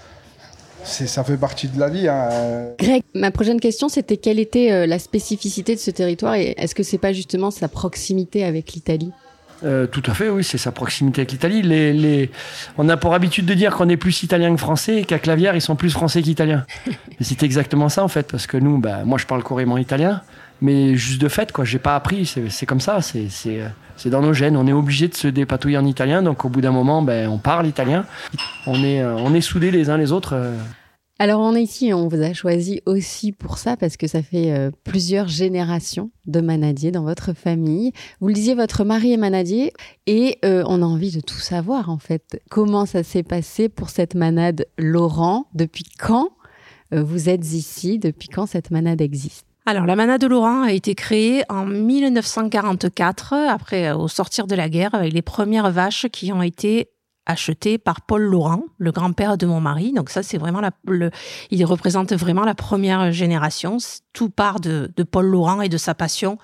ça 0.86 1.24
fait 1.24 1.38
partie 1.38 1.68
de 1.68 1.80
la 1.80 1.90
vie. 1.90 2.08
Hein. 2.08 2.30
Greg, 2.80 3.04
ma 3.14 3.32
prochaine 3.32 3.60
question, 3.60 3.90
c'était 3.90 4.18
quelle 4.18 4.40
était 4.40 4.88
la 4.88 5.00
spécificité 5.00 5.76
de 5.76 5.80
ce 5.80 5.92
territoire 5.92 6.36
et 6.36 6.54
est-ce 6.58 6.76
que 6.76 6.84
c'est 6.84 6.98
pas 6.98 7.14
justement 7.14 7.52
sa 7.52 7.68
proximité 7.68 8.44
avec 8.44 8.74
l'Italie? 8.74 9.12
Euh, 9.64 9.88
tout 9.88 10.04
à 10.06 10.14
fait, 10.14 10.30
oui, 10.30 10.44
c'est 10.44 10.58
sa 10.58 10.72
proximité 10.72 11.22
avec 11.22 11.32
l'Italie. 11.32 11.62
Les, 11.62 11.94
les... 11.94 12.32
On 12.78 12.90
a 12.90 12.98
pour 12.98 13.14
habitude 13.14 13.46
de 13.46 13.54
dire 13.54 13.76
qu'on 13.76 13.90
est 13.90 13.98
plus 13.98 14.24
italien 14.24 14.54
que 14.54 14.60
français 14.60 14.98
et 14.98 15.06
qu'à 15.06 15.20
Clavière, 15.20 15.56
ils 15.56 15.62
sont 15.62 15.76
plus 15.76 15.92
français 15.92 16.22
qu'italiens. 16.22 16.66
c'est 17.22 17.44
exactement 17.44 17.90
ça, 17.90 18.04
en 18.04 18.08
fait, 18.08 18.32
parce 18.32 18.48
que 18.48 18.58
nous, 18.58 18.78
bah, 18.78 19.04
moi, 19.06 19.18
je 19.18 19.26
parle 19.26 19.44
couramment 19.44 19.78
italien, 19.78 20.22
mais 20.62 20.96
juste 20.96 21.22
de 21.22 21.30
fait, 21.30 21.52
quoi, 21.52 21.66
j'ai 21.66 21.80
pas 21.80 21.96
appris, 21.96 22.26
c'est 22.50 22.66
comme 22.66 22.82
ça, 22.82 23.00
c'est 23.02 24.10
dans 24.10 24.22
nos 24.22 24.34
gènes. 24.34 24.58
On 24.58 24.68
est 24.68 24.74
obligé 24.74 25.08
de 25.08 25.16
se 25.16 25.28
dépatouiller 25.28 25.78
en 25.78 25.86
italien, 25.86 26.22
donc 26.22 26.46
au 26.46 26.50
bout 26.50 26.62
d'un 26.62 26.72
moment, 26.72 27.02
ben, 27.02 27.30
on 27.30 27.38
parle 27.38 27.68
italien. 27.68 28.06
On 28.68 28.84
est, 28.84 29.02
euh, 29.02 29.16
on 29.18 29.34
est 29.34 29.42
soudés 29.42 29.72
les 29.72 29.90
uns 29.90 29.98
les 29.98 30.12
autres. 30.12 30.34
Euh. 30.34 30.56
Alors 31.18 31.40
on 31.40 31.56
est 31.56 31.64
ici, 31.64 31.94
on 31.94 32.08
vous 32.08 32.22
a 32.22 32.34
choisi 32.34 32.82
aussi 32.86 33.32
pour 33.32 33.58
ça 33.58 33.78
parce 33.78 33.96
que 33.96 34.06
ça 34.06 34.22
fait 34.22 34.52
euh, 34.52 34.70
plusieurs 34.84 35.30
générations 35.30 36.12
de 36.26 36.42
manadiers 36.42 36.92
dans 36.92 37.04
votre 37.04 37.34
famille. 37.34 37.94
Vous 38.20 38.28
le 38.28 38.34
disiez, 38.34 38.54
votre 38.54 38.84
mari 38.84 39.14
est 39.14 39.18
manadier 39.18 39.72
et 40.08 40.38
on 40.44 40.82
a 40.82 40.86
envie 40.86 41.12
de 41.12 41.22
tout 41.22 41.40
savoir 41.40 41.90
en 41.90 41.98
fait. 41.98 42.42
Comment 42.50 42.86
ça 42.86 43.04
s'est 43.04 43.24
passé 43.24 43.70
pour 43.70 43.90
cette 43.90 44.16
manade 44.16 44.66
Laurent? 44.78 45.48
Depuis 45.54 45.86
quand 45.98 46.32
vous 46.92 47.30
êtes 47.30 47.54
ici? 47.54 47.98
Depuis 47.98 48.28
quand 48.28 48.46
cette 48.46 48.70
manade 48.70 49.02
existe? 49.02 49.46
Alors, 49.68 49.88
la 49.88 49.96
manade 49.96 50.22
de 50.22 50.28
Laurent 50.28 50.62
a 50.62 50.74
été 50.74 50.94
créée 50.94 51.42
en 51.50 51.66
1944, 51.66 53.34
après, 53.34 53.88
euh, 53.88 53.98
au 53.98 54.08
sortir 54.08 54.46
de 54.46 54.54
la 54.54 54.70
guerre, 54.70 54.94
avec 54.94 55.12
les 55.12 55.24
premières 55.24 55.72
vaches 55.72 56.06
qui 56.12 56.32
ont 56.32 56.44
été 56.44 56.90
achetées 57.26 57.78
par 57.78 58.02
Paul 58.02 58.24
Laurent, 58.24 58.64
le 58.78 58.92
grand-père 58.92 59.38
de 59.38 59.46
mon 59.46 59.60
mari. 59.60 59.92
Donc 59.94 60.10
ça, 60.10 60.24
c'est 60.24 60.38
vraiment 60.38 60.62
la, 60.62 60.72
le, 60.88 61.12
il 61.52 61.64
représente 61.66 62.14
vraiment 62.14 62.44
la 62.44 62.56
première 62.56 63.12
génération. 63.12 63.78
Tout 64.14 64.30
part 64.30 64.60
de, 64.60 64.92
de 64.96 65.04
Paul 65.04 65.26
Laurent 65.26 65.62
et 65.62 65.70
de 65.70 65.78
sa 65.78 65.94
passion 65.94 66.38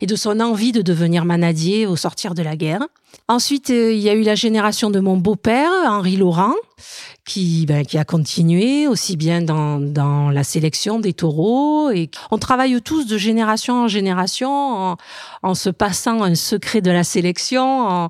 et 0.00 0.06
de 0.06 0.16
son 0.16 0.40
envie 0.40 0.72
de 0.72 0.82
devenir 0.82 1.24
manadier 1.24 1.86
au 1.86 1.96
sortir 1.96 2.34
de 2.34 2.42
la 2.42 2.56
guerre. 2.56 2.80
Ensuite, 3.28 3.70
euh, 3.70 3.92
il 3.92 3.98
y 3.98 4.08
a 4.08 4.14
eu 4.14 4.22
la 4.22 4.36
génération 4.36 4.88
de 4.90 5.00
mon 5.00 5.16
beau-père, 5.16 5.70
Henri 5.86 6.16
Laurent, 6.16 6.54
qui, 7.24 7.66
ben, 7.66 7.84
a 7.94 8.04
continué 8.04 8.86
aussi 8.86 9.16
bien 9.16 9.42
dans, 9.42 10.30
la 10.30 10.44
sélection 10.44 11.00
des 11.00 11.12
taureaux. 11.12 11.90
Et 11.90 12.08
on 12.30 12.38
travaille 12.38 12.80
tous 12.82 13.06
de 13.06 13.18
génération 13.18 13.84
en 13.84 13.88
génération 13.88 14.96
en, 15.42 15.54
se 15.54 15.70
passant 15.70 16.22
un 16.22 16.36
secret 16.36 16.80
de 16.80 16.90
la 16.90 17.02
sélection, 17.02 18.08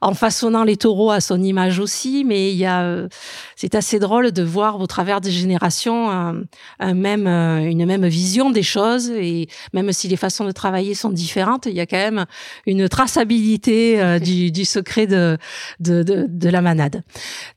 en, 0.00 0.14
façonnant 0.14 0.64
les 0.64 0.76
taureaux 0.76 1.10
à 1.10 1.20
son 1.20 1.40
image 1.42 1.78
aussi. 1.78 2.24
Mais 2.24 2.64
a, 2.64 3.06
c'est 3.54 3.76
assez 3.76 4.00
drôle 4.00 4.32
de 4.32 4.42
voir 4.42 4.80
au 4.80 4.86
travers 4.86 5.20
des 5.20 5.30
générations 5.30 6.34
même, 6.80 7.26
une 7.26 7.86
même 7.86 8.06
vision 8.06 8.50
des 8.50 8.64
choses. 8.64 9.10
Et 9.10 9.48
même 9.74 9.92
si 9.92 10.08
les 10.08 10.16
façons 10.16 10.44
de 10.44 10.52
travailler 10.52 10.94
sont 10.94 11.10
différentes, 11.10 11.66
il 11.66 11.74
y 11.74 11.80
a 11.80 11.86
quand 11.86 11.96
même 11.96 12.26
une 12.66 12.88
traçabilité 12.88 14.00
euh, 14.00 14.18
du, 14.18 14.45
du 14.50 14.64
secret 14.64 15.06
de, 15.06 15.38
de, 15.80 16.02
de, 16.02 16.26
de 16.28 16.48
la 16.48 16.60
manade. 16.60 17.02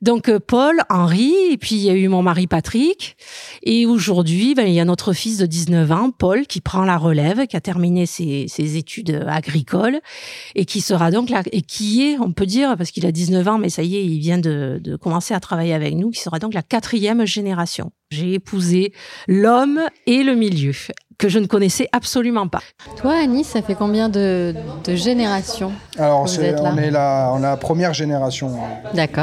Donc 0.02 0.36
Paul, 0.38 0.78
Henri, 0.90 1.34
et 1.52 1.58
puis 1.58 1.76
il 1.76 1.82
y 1.82 1.90
a 1.90 1.94
eu 1.94 2.08
mon 2.08 2.22
mari 2.22 2.48
Patrick. 2.48 3.18
Et 3.64 3.86
aujourd'hui, 3.86 4.56
ben, 4.56 4.68
il 4.68 4.74
y 4.74 4.80
a 4.80 4.86
notre 4.86 5.14
fils 5.14 5.38
de 5.38 5.46
19 5.46 5.92
ans, 5.92 6.12
Paul, 6.12 6.46
qui 6.48 6.62
prend 6.62 6.86
la 6.86 6.98
relève, 6.98 7.48
qui 7.48 7.58
a 7.58 7.62
terminé 7.62 8.06
ses, 8.06 8.48
ses 8.48 8.78
études 8.78 9.24
agricoles 9.28 10.00
et 10.56 10.66
qui 10.66 10.82
sera 10.82 11.12
donc 11.12 11.30
là, 11.30 11.44
et 11.52 11.62
qui 11.62 12.04
est, 12.04 12.18
on 12.20 12.32
peut 12.32 12.46
dire, 12.46 12.76
parce 12.78 12.92
qu'il 12.92 13.06
a 13.06 13.12
19 13.12 13.48
ans, 13.48 13.58
mais 13.58 13.70
ça 13.70 13.84
y 13.84 13.96
est, 13.98 14.06
il 14.06 14.20
vient 14.20 14.38
de, 14.38 14.80
de 14.82 14.96
commencer 14.96 15.34
à 15.34 15.40
travailler 15.40 15.74
avec 15.74 15.96
nous, 15.96 16.12
qui 16.12 16.22
sera 16.22 16.40
donc 16.40 16.54
la 16.54 16.64
quatrième 16.64 17.26
génération. 17.26 17.92
J'ai 18.12 18.34
épousé 18.34 18.92
l'homme 19.28 19.82
et 20.08 20.24
le 20.24 20.34
milieu 20.34 20.72
que 21.20 21.30
je 21.30 21.38
ne 21.38 21.46
connaissais 21.46 21.88
absolument 21.92 22.48
pas. 22.48 22.62
Toi, 22.98 23.14
Annie, 23.14 23.44
ça 23.44 23.62
fait 23.62 23.76
combien 23.76 24.10
de, 24.10 24.56
de 24.84 24.96
générations 24.96 25.72
Alors, 25.96 26.24
on 26.24 26.78
est 26.78 26.90
la, 26.90 27.30
on 27.32 27.38
est 27.38 27.42
la 27.44 27.56
première 27.58 27.94
génération 27.94 28.52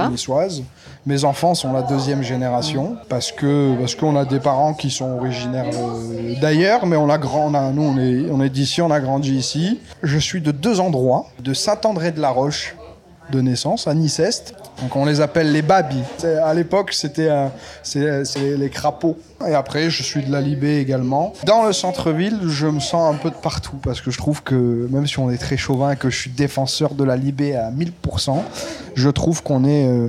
niçoise. 0.08 0.62
Mes 1.04 1.24
enfants 1.24 1.54
sont 1.54 1.72
la 1.72 1.82
deuxième 1.82 2.22
génération 2.22 2.96
parce 3.08 3.32
que 3.32 3.74
parce 3.80 3.96
qu'on 3.96 4.14
a 4.14 4.24
des 4.24 4.38
parents 4.38 4.74
qui 4.74 4.90
sont 4.90 5.18
originaires 5.18 5.66
euh, 5.74 6.34
d'ailleurs, 6.40 6.86
mais 6.86 6.96
on 6.96 7.08
a 7.08 7.18
grand, 7.18 7.50
on 7.50 7.54
a, 7.54 7.70
nous 7.72 7.82
on 7.82 7.98
est 7.98 8.30
on 8.30 8.40
est 8.40 8.50
d'ici, 8.50 8.82
on 8.82 8.90
a 8.92 9.00
grandi 9.00 9.34
ici. 9.34 9.80
Je 10.04 10.18
suis 10.18 10.40
de 10.40 10.52
deux 10.52 10.78
endroits, 10.78 11.26
de 11.40 11.54
Saint-André 11.54 12.12
de 12.12 12.20
la 12.20 12.30
Roche 12.30 12.76
de 13.30 13.40
naissance 13.40 13.88
à 13.88 13.94
Nice-Est. 13.94 14.54
Donc 14.80 14.94
on 14.94 15.04
les 15.04 15.20
appelle 15.20 15.52
les 15.52 15.62
babis. 15.62 16.02
À 16.24 16.52
l'époque, 16.54 16.92
c'était 16.92 17.30
les 18.36 18.70
crapauds. 18.70 19.16
Et 19.46 19.54
après, 19.54 19.90
je 19.90 20.02
suis 20.02 20.22
de 20.22 20.32
la 20.32 20.40
Libé 20.40 20.78
également. 20.78 21.34
Dans 21.44 21.64
le 21.64 21.72
centre-ville, 21.72 22.40
je 22.46 22.66
me 22.66 22.80
sens 22.80 23.14
un 23.14 23.18
peu 23.18 23.30
de 23.30 23.36
partout 23.36 23.76
parce 23.82 24.00
que 24.00 24.10
je 24.10 24.18
trouve 24.18 24.42
que 24.42 24.88
même 24.90 25.06
si 25.06 25.18
on 25.18 25.30
est 25.30 25.38
très 25.38 25.56
chauvin 25.56 25.92
et 25.92 25.96
que 25.96 26.08
je 26.08 26.16
suis 26.18 26.30
défenseur 26.30 26.94
de 26.94 27.04
la 27.04 27.16
Libé 27.16 27.54
à 27.54 27.70
1000%, 27.70 28.42
je 28.94 29.10
trouve 29.10 29.42
qu'on 29.42 29.64
est 29.64 29.86
euh, 29.86 30.08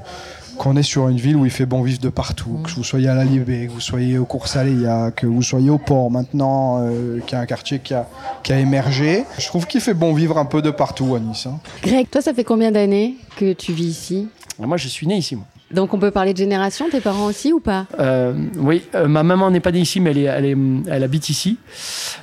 qu'on 0.58 0.76
est 0.76 0.84
sur 0.84 1.08
une 1.08 1.18
ville 1.18 1.36
où 1.36 1.46
il 1.46 1.52
fait 1.52 1.66
bon 1.66 1.82
vivre 1.82 2.00
de 2.00 2.10
partout, 2.10 2.60
que 2.64 2.72
vous 2.72 2.84
soyez 2.84 3.08
à 3.08 3.16
la 3.16 3.24
Libé, 3.24 3.68
que 3.68 3.72
vous 3.72 3.80
soyez 3.80 4.18
au 4.18 4.26
cours 4.26 4.48
Saléa, 4.48 5.12
que 5.12 5.26
vous 5.28 5.42
soyez 5.42 5.70
au 5.70 5.78
port 5.78 6.10
maintenant, 6.12 6.80
euh, 6.82 7.20
qui 7.26 7.36
est 7.36 7.38
un 7.38 7.46
quartier 7.46 7.80
qui 7.80 7.94
a, 7.94 8.08
qui 8.44 8.54
a 8.54 8.60
émergé. 8.60 9.24
Je 9.38 9.48
trouve 9.48 9.68
qu'il 9.68 9.82
fait 9.82 9.94
bon 9.94 10.14
vivre 10.14 10.38
un 10.38 10.46
peu 10.46 10.62
de 10.62 10.72
partout 10.72 11.16
à 11.16 11.20
Nice. 11.20 11.46
hein. 11.48 11.60
Greg, 11.84 12.10
toi, 12.10 12.22
ça 12.22 12.34
fait 12.34 12.44
combien 12.44 12.72
d'années 12.72 13.16
que 13.38 13.54
tu 13.54 13.72
vis 13.74 13.86
ici? 13.86 14.28
Moi, 14.60 14.78
je 14.78 14.88
suis 14.88 15.06
né 15.06 15.16
ici. 15.18 15.36
Moi. 15.36 15.46
Donc 15.70 15.94
on 15.94 16.00
peut 16.00 16.12
parler 16.12 16.32
de 16.32 16.38
génération, 16.38 16.90
tes 16.90 17.02
parents 17.02 17.26
aussi 17.26 17.52
ou 17.52 17.60
pas? 17.60 17.86
Euh, 18.00 18.34
oui, 18.58 18.84
euh, 18.96 19.08
ma 19.08 19.22
maman 19.22 19.52
n'est 19.52 19.60
pas 19.60 19.72
née 19.72 19.82
ici, 19.82 20.00
mais 20.00 20.12
elle, 20.12 20.18
est, 20.18 20.24
elle, 20.24 20.46
est, 20.46 20.58
elle 20.90 21.04
habite 21.04 21.30
ici. 21.30 21.58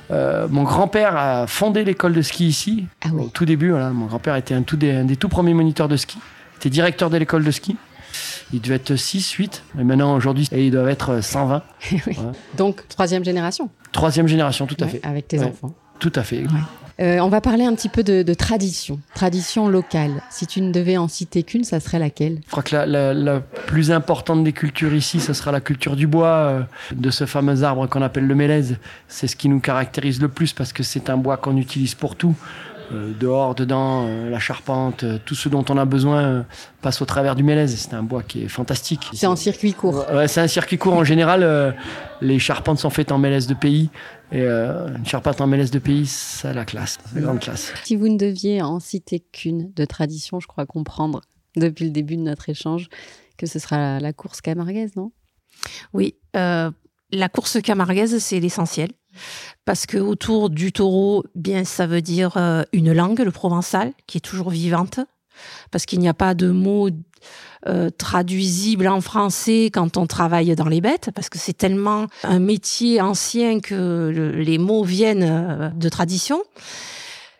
Euh, 0.09 0.47
mon 0.49 0.63
grand-père 0.63 1.15
a 1.15 1.45
fondé 1.45 1.83
l'école 1.83 2.13
de 2.13 2.23
ski 2.23 2.47
ici. 2.47 2.85
Ah 3.05 3.09
oui. 3.13 3.25
Au 3.25 3.27
tout 3.27 3.45
début, 3.45 3.69
voilà, 3.69 3.91
mon 3.91 4.07
grand-père 4.07 4.35
était 4.35 4.55
un, 4.55 4.63
tout 4.63 4.77
des, 4.77 4.91
un 4.91 5.05
des 5.05 5.15
tout 5.15 5.29
premiers 5.29 5.53
moniteurs 5.53 5.87
de 5.87 5.95
ski. 5.95 6.17
Il 6.17 6.57
était 6.57 6.69
directeur 6.71 7.11
de 7.11 7.17
l'école 7.17 7.43
de 7.43 7.51
ski. 7.51 7.77
Il 8.53 8.61
devait 8.61 8.75
être 8.75 8.95
6, 8.95 9.31
8. 9.31 9.63
Et 9.79 9.83
maintenant, 9.83 10.15
aujourd'hui, 10.15 10.47
ils 10.51 10.71
doivent 10.71 10.89
être 10.89 11.21
120. 11.23 11.63
Oui. 11.91 11.99
Ouais. 12.07 12.15
Donc 12.57 12.87
troisième 12.87 13.23
génération. 13.25 13.69
Troisième 13.91 14.27
génération, 14.27 14.65
tout 14.67 14.75
à 14.81 14.85
Ouais, 14.85 14.91
fait. 14.91 15.01
Avec 15.05 15.27
tes 15.27 15.39
Ouais. 15.39 15.45
enfants. 15.45 15.73
Tout 15.99 16.11
à 16.15 16.23
fait. 16.23 16.43
Euh, 17.01 17.19
on 17.19 17.27
va 17.27 17.41
parler 17.41 17.65
un 17.65 17.73
petit 17.75 17.89
peu 17.89 18.03
de, 18.03 18.21
de 18.23 18.33
tradition, 18.33 18.99
tradition 19.15 19.67
locale. 19.67 20.21
Si 20.29 20.45
tu 20.47 20.61
ne 20.61 20.71
devais 20.71 20.95
en 20.95 21.07
citer 21.09 21.43
qu'une, 21.43 21.63
ça 21.65 21.79
serait 21.81 21.99
laquelle? 21.99 22.39
Je 22.45 22.51
crois 22.51 22.63
que 22.63 22.73
la, 22.75 22.85
la- 22.85 23.13
la 23.13 23.39
plus 23.41 23.91
importante 23.91 24.43
des 24.45 24.53
cultures 24.53 24.93
ici, 24.93 25.19
ce 25.19 25.33
sera 25.33 25.51
la 25.51 25.59
culture 25.61 25.95
du 25.97 26.07
bois, 26.07 26.27
euh, 26.27 26.61
de 26.93 27.09
ce 27.09 27.25
fameux 27.25 27.63
arbre 27.63 27.87
qu'on 27.87 28.01
appelle 28.01 28.27
le 28.27 28.35
mélèze. 28.35 28.77
C'est 29.09 29.27
ce 29.27 29.35
qui 29.35 29.49
nous 29.49 29.59
caractérise 29.59 30.21
le 30.21 30.27
plus 30.29 30.53
parce 30.53 30.71
que 30.71 30.83
c'est 30.83 31.09
un 31.09 31.17
bois 31.17 31.35
qu'on 31.37 31.57
utilise 31.57 31.95
pour 31.95 32.15
tout. 32.15 32.35
Euh, 32.91 33.13
dehors, 33.19 33.55
dedans, 33.55 34.05
euh, 34.07 34.29
la 34.29 34.39
charpente, 34.39 35.03
euh, 35.03 35.17
tout 35.25 35.35
ce 35.35 35.49
dont 35.49 35.65
on 35.69 35.77
a 35.77 35.85
besoin 35.85 36.23
euh, 36.23 36.43
passe 36.81 37.01
au 37.01 37.05
travers 37.05 37.35
du 37.35 37.43
mélèze. 37.43 37.75
C'est 37.75 37.93
un 37.95 38.03
bois 38.03 38.23
qui 38.23 38.43
est 38.43 38.47
fantastique. 38.47 39.09
C'est 39.13 39.27
en 39.27 39.35
circuit 39.35 39.73
court. 39.73 40.05
Ouais, 40.13 40.27
c'est 40.27 40.41
un 40.41 40.47
circuit 40.47 40.77
court 40.77 40.93
en 40.93 41.03
général. 41.03 41.43
euh, 41.43 41.71
les 42.21 42.39
charpentes 42.39 42.79
sont 42.79 42.89
faites 42.89 43.11
en 43.11 43.17
mélèze 43.17 43.47
de 43.47 43.53
pays. 43.53 43.89
Et 44.31 44.41
euh, 44.41 44.95
une 44.95 45.05
charpente 45.05 45.39
en 45.41 45.47
mélèze 45.47 45.71
de 45.71 45.79
pays, 45.79 46.07
ça 46.07 46.49
a 46.49 46.53
la 46.53 46.65
classe, 46.65 46.97
la 47.13 47.21
grande 47.21 47.39
classe. 47.39 47.73
Si 47.83 47.95
vous 47.95 48.07
ne 48.07 48.17
deviez 48.17 48.61
en 48.61 48.79
citer 48.79 49.19
qu'une 49.19 49.71
de 49.73 49.85
tradition, 49.85 50.39
je 50.39 50.47
crois 50.47 50.65
comprendre 50.65 51.21
depuis 51.55 51.85
le 51.85 51.91
début 51.91 52.17
de 52.17 52.21
notre 52.21 52.49
échange 52.49 52.89
que 53.37 53.45
ce 53.45 53.59
sera 53.59 53.99
la, 53.99 54.13
course 54.13 54.41
camarguaise, 54.41 54.95
non? 54.95 55.11
Oui, 55.93 56.15
euh, 56.35 56.71
la 57.11 57.29
course 57.29 57.61
camarguaise, 57.61 58.17
c'est 58.19 58.39
l'essentiel. 58.39 58.89
Parce 59.65 59.85
que 59.85 59.97
autour 59.97 60.49
du 60.49 60.71
taureau, 60.71 61.23
bien, 61.35 61.63
ça 61.65 61.87
veut 61.87 62.01
dire 62.01 62.37
euh, 62.37 62.63
une 62.73 62.93
langue, 62.93 63.19
le 63.19 63.31
provençal, 63.31 63.93
qui 64.07 64.17
est 64.17 64.21
toujours 64.21 64.49
vivante. 64.49 64.99
Parce 65.71 65.85
qu'il 65.85 65.99
n'y 65.99 66.07
a 66.07 66.13
pas 66.13 66.33
de 66.33 66.49
mot 66.49 66.89
euh, 67.67 67.89
traduisible 67.89 68.87
en 68.87 69.01
français 69.01 69.69
quand 69.73 69.97
on 69.97 70.07
travaille 70.07 70.55
dans 70.55 70.69
les 70.69 70.79
bêtes, 70.79 71.09
parce 71.13 71.27
que 71.29 71.37
c'est 71.37 71.57
tellement 71.57 72.07
un 72.23 72.39
métier 72.39 73.01
ancien 73.01 73.59
que 73.59 74.11
le- 74.15 74.31
les 74.31 74.57
mots 74.57 74.83
viennent 74.83 75.27
euh, 75.27 75.69
de 75.69 75.89
tradition. 75.89 76.41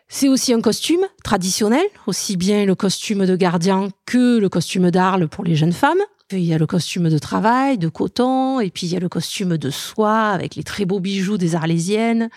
C'est 0.08 0.28
aussi 0.28 0.52
un 0.52 0.60
costume 0.60 1.00
traditionnel, 1.24 1.84
aussi 2.06 2.36
bien 2.36 2.64
le 2.64 2.74
costume 2.74 3.24
de 3.26 3.34
gardien 3.34 3.88
que 4.04 4.38
le 4.38 4.48
costume 4.48 4.90
d'Arles 4.90 5.28
pour 5.28 5.42
les 5.44 5.56
jeunes 5.56 5.72
femmes. 5.72 6.02
Il 6.32 6.42
y 6.42 6.52
a 6.52 6.58
le 6.58 6.66
costume 6.66 7.08
de 7.08 7.18
travail, 7.18 7.78
de 7.78 7.86
coton, 7.86 8.58
et 8.58 8.70
puis 8.70 8.88
il 8.88 8.92
y 8.92 8.96
a 8.96 8.98
le 8.98 9.08
costume 9.08 9.56
de 9.56 9.70
soie 9.70 10.30
avec 10.30 10.56
les 10.56 10.64
très 10.64 10.84
beaux 10.84 10.98
bijoux 10.98 11.38
des 11.38 11.54
Arlésiennes, 11.54 12.30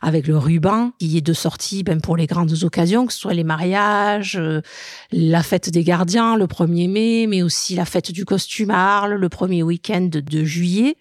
avec 0.00 0.26
le 0.26 0.38
ruban 0.38 0.92
qui 0.98 1.18
est 1.18 1.20
de 1.20 1.34
sortie 1.34 1.82
ben, 1.82 2.00
pour 2.00 2.16
les 2.16 2.26
grandes 2.26 2.62
occasions, 2.62 3.04
que 3.06 3.12
ce 3.12 3.18
soit 3.18 3.34
les 3.34 3.44
mariages, 3.44 4.36
euh, 4.36 4.62
la 5.12 5.42
fête 5.42 5.68
des 5.68 5.84
gardiens 5.84 6.38
le 6.38 6.46
1er 6.46 6.88
mai, 6.88 7.26
mais 7.26 7.42
aussi 7.42 7.74
la 7.74 7.84
fête 7.84 8.12
du 8.12 8.24
costume 8.24 8.70
à 8.70 8.96
Arles 8.96 9.16
le 9.16 9.28
premier 9.28 9.62
week-end 9.62 10.08
de, 10.10 10.20
de 10.20 10.42
juillet. 10.42 10.96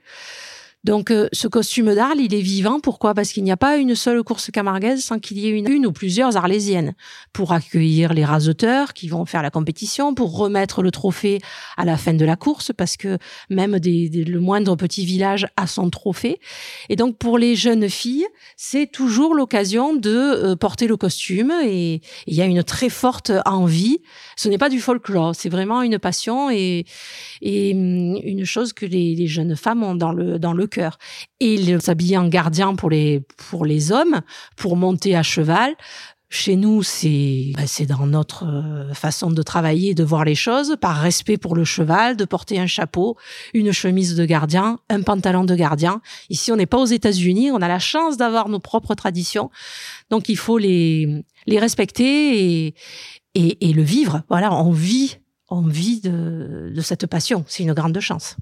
Donc 0.84 1.12
euh, 1.12 1.30
ce 1.32 1.48
costume 1.48 1.96
d'Arles, 1.96 2.20
il 2.20 2.34
est 2.34 2.42
vivant. 2.42 2.82
Pourquoi? 2.82 3.14
Parce 3.14 3.32
qu'il 3.32 3.44
n'y 3.44 3.52
a 3.52 3.58
pas 3.58 3.78
une 3.78 3.96
seule 3.96 4.22
course 4.22 4.52
camarguaise 4.52 5.02
sans 5.02 5.18
qu'il 5.18 5.40
y 5.40 5.48
ait 5.48 5.52
une, 5.52 5.86
ou 5.86 5.94
plusieurs 5.94 6.36
arlésiennes 6.36 6.94
pour 7.32 7.54
accueillir 7.54 8.14
les 8.14 8.26
raseteurs 8.26 8.94
qui 8.94 9.08
vont 9.08 9.26
faire 9.26 9.42
la 9.42 9.50
compétition, 9.50 10.14
pour 10.14 10.38
remettre 10.38 10.84
le 10.84 10.92
trophée 10.92 11.40
à 11.78 11.86
la 11.86 11.96
fin 11.96 12.14
de 12.14 12.26
la 12.26 12.36
course, 12.36 12.72
parce 12.76 12.98
que 12.98 13.18
même 13.50 13.78
le 13.82 14.40
moindre 14.40 14.76
petit 14.76 15.06
village 15.06 15.48
a 15.56 15.68
son 15.68 15.90
trophée. 15.90 16.40
Et 16.90 16.98
donc 16.98 17.18
pour 17.18 17.38
les 17.38 17.56
jeunes 17.56 17.90
filles, 17.90 18.28
c'est 18.58 18.92
toujours 18.92 19.36
l'occasion 19.36 19.96
de 19.96 20.10
euh, 20.10 20.56
porter 20.58 20.88
le 20.88 20.98
costume 20.98 21.54
et 21.64 22.02
il 22.28 22.36
y 22.36 22.42
a 22.42 22.46
une 22.46 22.64
très 22.64 22.90
forte 22.90 23.32
envie. 23.46 24.00
Ce 24.36 24.50
n'est 24.50 24.58
pas 24.58 24.70
du 24.70 24.82
folklore, 24.82 25.34
c'est 25.34 25.50
vraiment 25.50 25.82
une 25.82 25.98
passion 25.98 26.50
et, 26.50 26.86
hum, 27.42 28.18
une 28.22 28.44
chose 28.44 28.74
que 28.74 28.86
les, 28.86 29.16
les 29.16 29.28
jeunes 29.28 29.56
femmes 29.56 29.84
ont 29.84 29.96
dans 29.96 30.12
le, 30.12 30.40
dans 30.40 30.52
le 30.52 30.68
Et 31.40 31.56
ils 31.56 31.82
s'habillent 31.82 32.18
en 32.18 32.28
gardien 32.28 32.76
pour 32.76 32.90
les, 32.90 33.22
pour 33.50 33.66
les 33.66 33.92
hommes, 33.92 34.22
pour 34.56 34.76
monter 34.76 35.16
à 35.16 35.24
cheval. 35.24 35.76
Chez 36.36 36.56
nous, 36.56 36.82
c'est 36.82 37.52
ben, 37.56 37.86
dans 37.88 38.08
notre 38.08 38.46
euh, 38.48 38.92
façon 38.96 39.30
de 39.30 39.44
travailler, 39.44 39.94
de 39.94 40.04
voir 40.04 40.26
les 40.26 40.34
choses, 40.34 40.76
par 40.82 40.96
respect 40.96 41.38
pour 41.38 41.56
le 41.56 41.64
cheval, 41.64 42.18
de 42.18 42.26
porter 42.26 42.60
un 42.60 42.66
chapeau, 42.66 43.18
une 43.54 43.72
chemise 43.72 44.16
de 44.16 44.26
gardien, 44.26 44.80
un 44.90 45.04
pantalon 45.04 45.44
de 45.44 45.54
gardien. 45.54 46.02
Ici, 46.32 46.52
on 46.52 46.56
n'est 46.56 46.66
pas 46.66 46.80
aux 46.80 46.88
États-Unis, 46.88 47.52
on 47.52 47.62
a 47.62 47.68
la 47.68 47.78
chance 47.78 48.18
d'avoir 48.18 48.50
nos 48.50 48.58
propres 48.60 48.96
traditions, 48.96 49.52
donc 50.10 50.28
il 50.28 50.36
faut 50.38 50.58
les 50.58 51.24
les 51.46 51.60
respecter 51.60 52.66
et 52.66 52.76
et, 53.36 53.70
et 53.70 53.72
le 53.72 53.84
vivre. 53.84 54.24
Voilà, 54.28 54.52
on 54.54 54.72
vit 54.72 55.20
on 55.50 55.62
vit 55.62 56.02
de, 56.02 56.72
de 56.74 56.82
cette 56.82 57.06
passion. 57.06 57.46
C'est 57.48 57.62
une 57.62 57.74
grande 57.74 58.00
chance. 58.00 58.38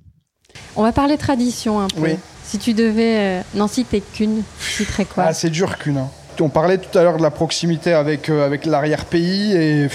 On 0.76 0.84
va 0.84 0.92
parler 0.92 1.18
tradition 1.18 1.80
un 1.82 1.88
peu. 1.88 2.02
Oui. 2.02 2.16
Si 2.44 2.58
tu 2.58 2.74
devais 2.74 3.18
euh, 3.18 3.42
n'en 3.56 3.68
citer 3.68 4.02
qu'une, 4.02 4.44
tu 4.60 4.72
citerais 4.84 5.06
quoi? 5.06 5.26
Ah, 5.28 5.34
c'est 5.34 5.50
dur 5.50 5.78
qu'une. 5.78 5.98
hein. 5.98 6.10
On 6.40 6.50
parlait 6.50 6.80
tout 6.80 6.98
à 6.98 7.04
l'heure 7.04 7.18
de 7.18 7.22
la 7.22 7.30
proximité 7.30 7.94
avec, 7.94 8.28
euh, 8.30 8.44
avec 8.44 8.66
l'arrière-pays 8.66 9.54
et 9.54 9.88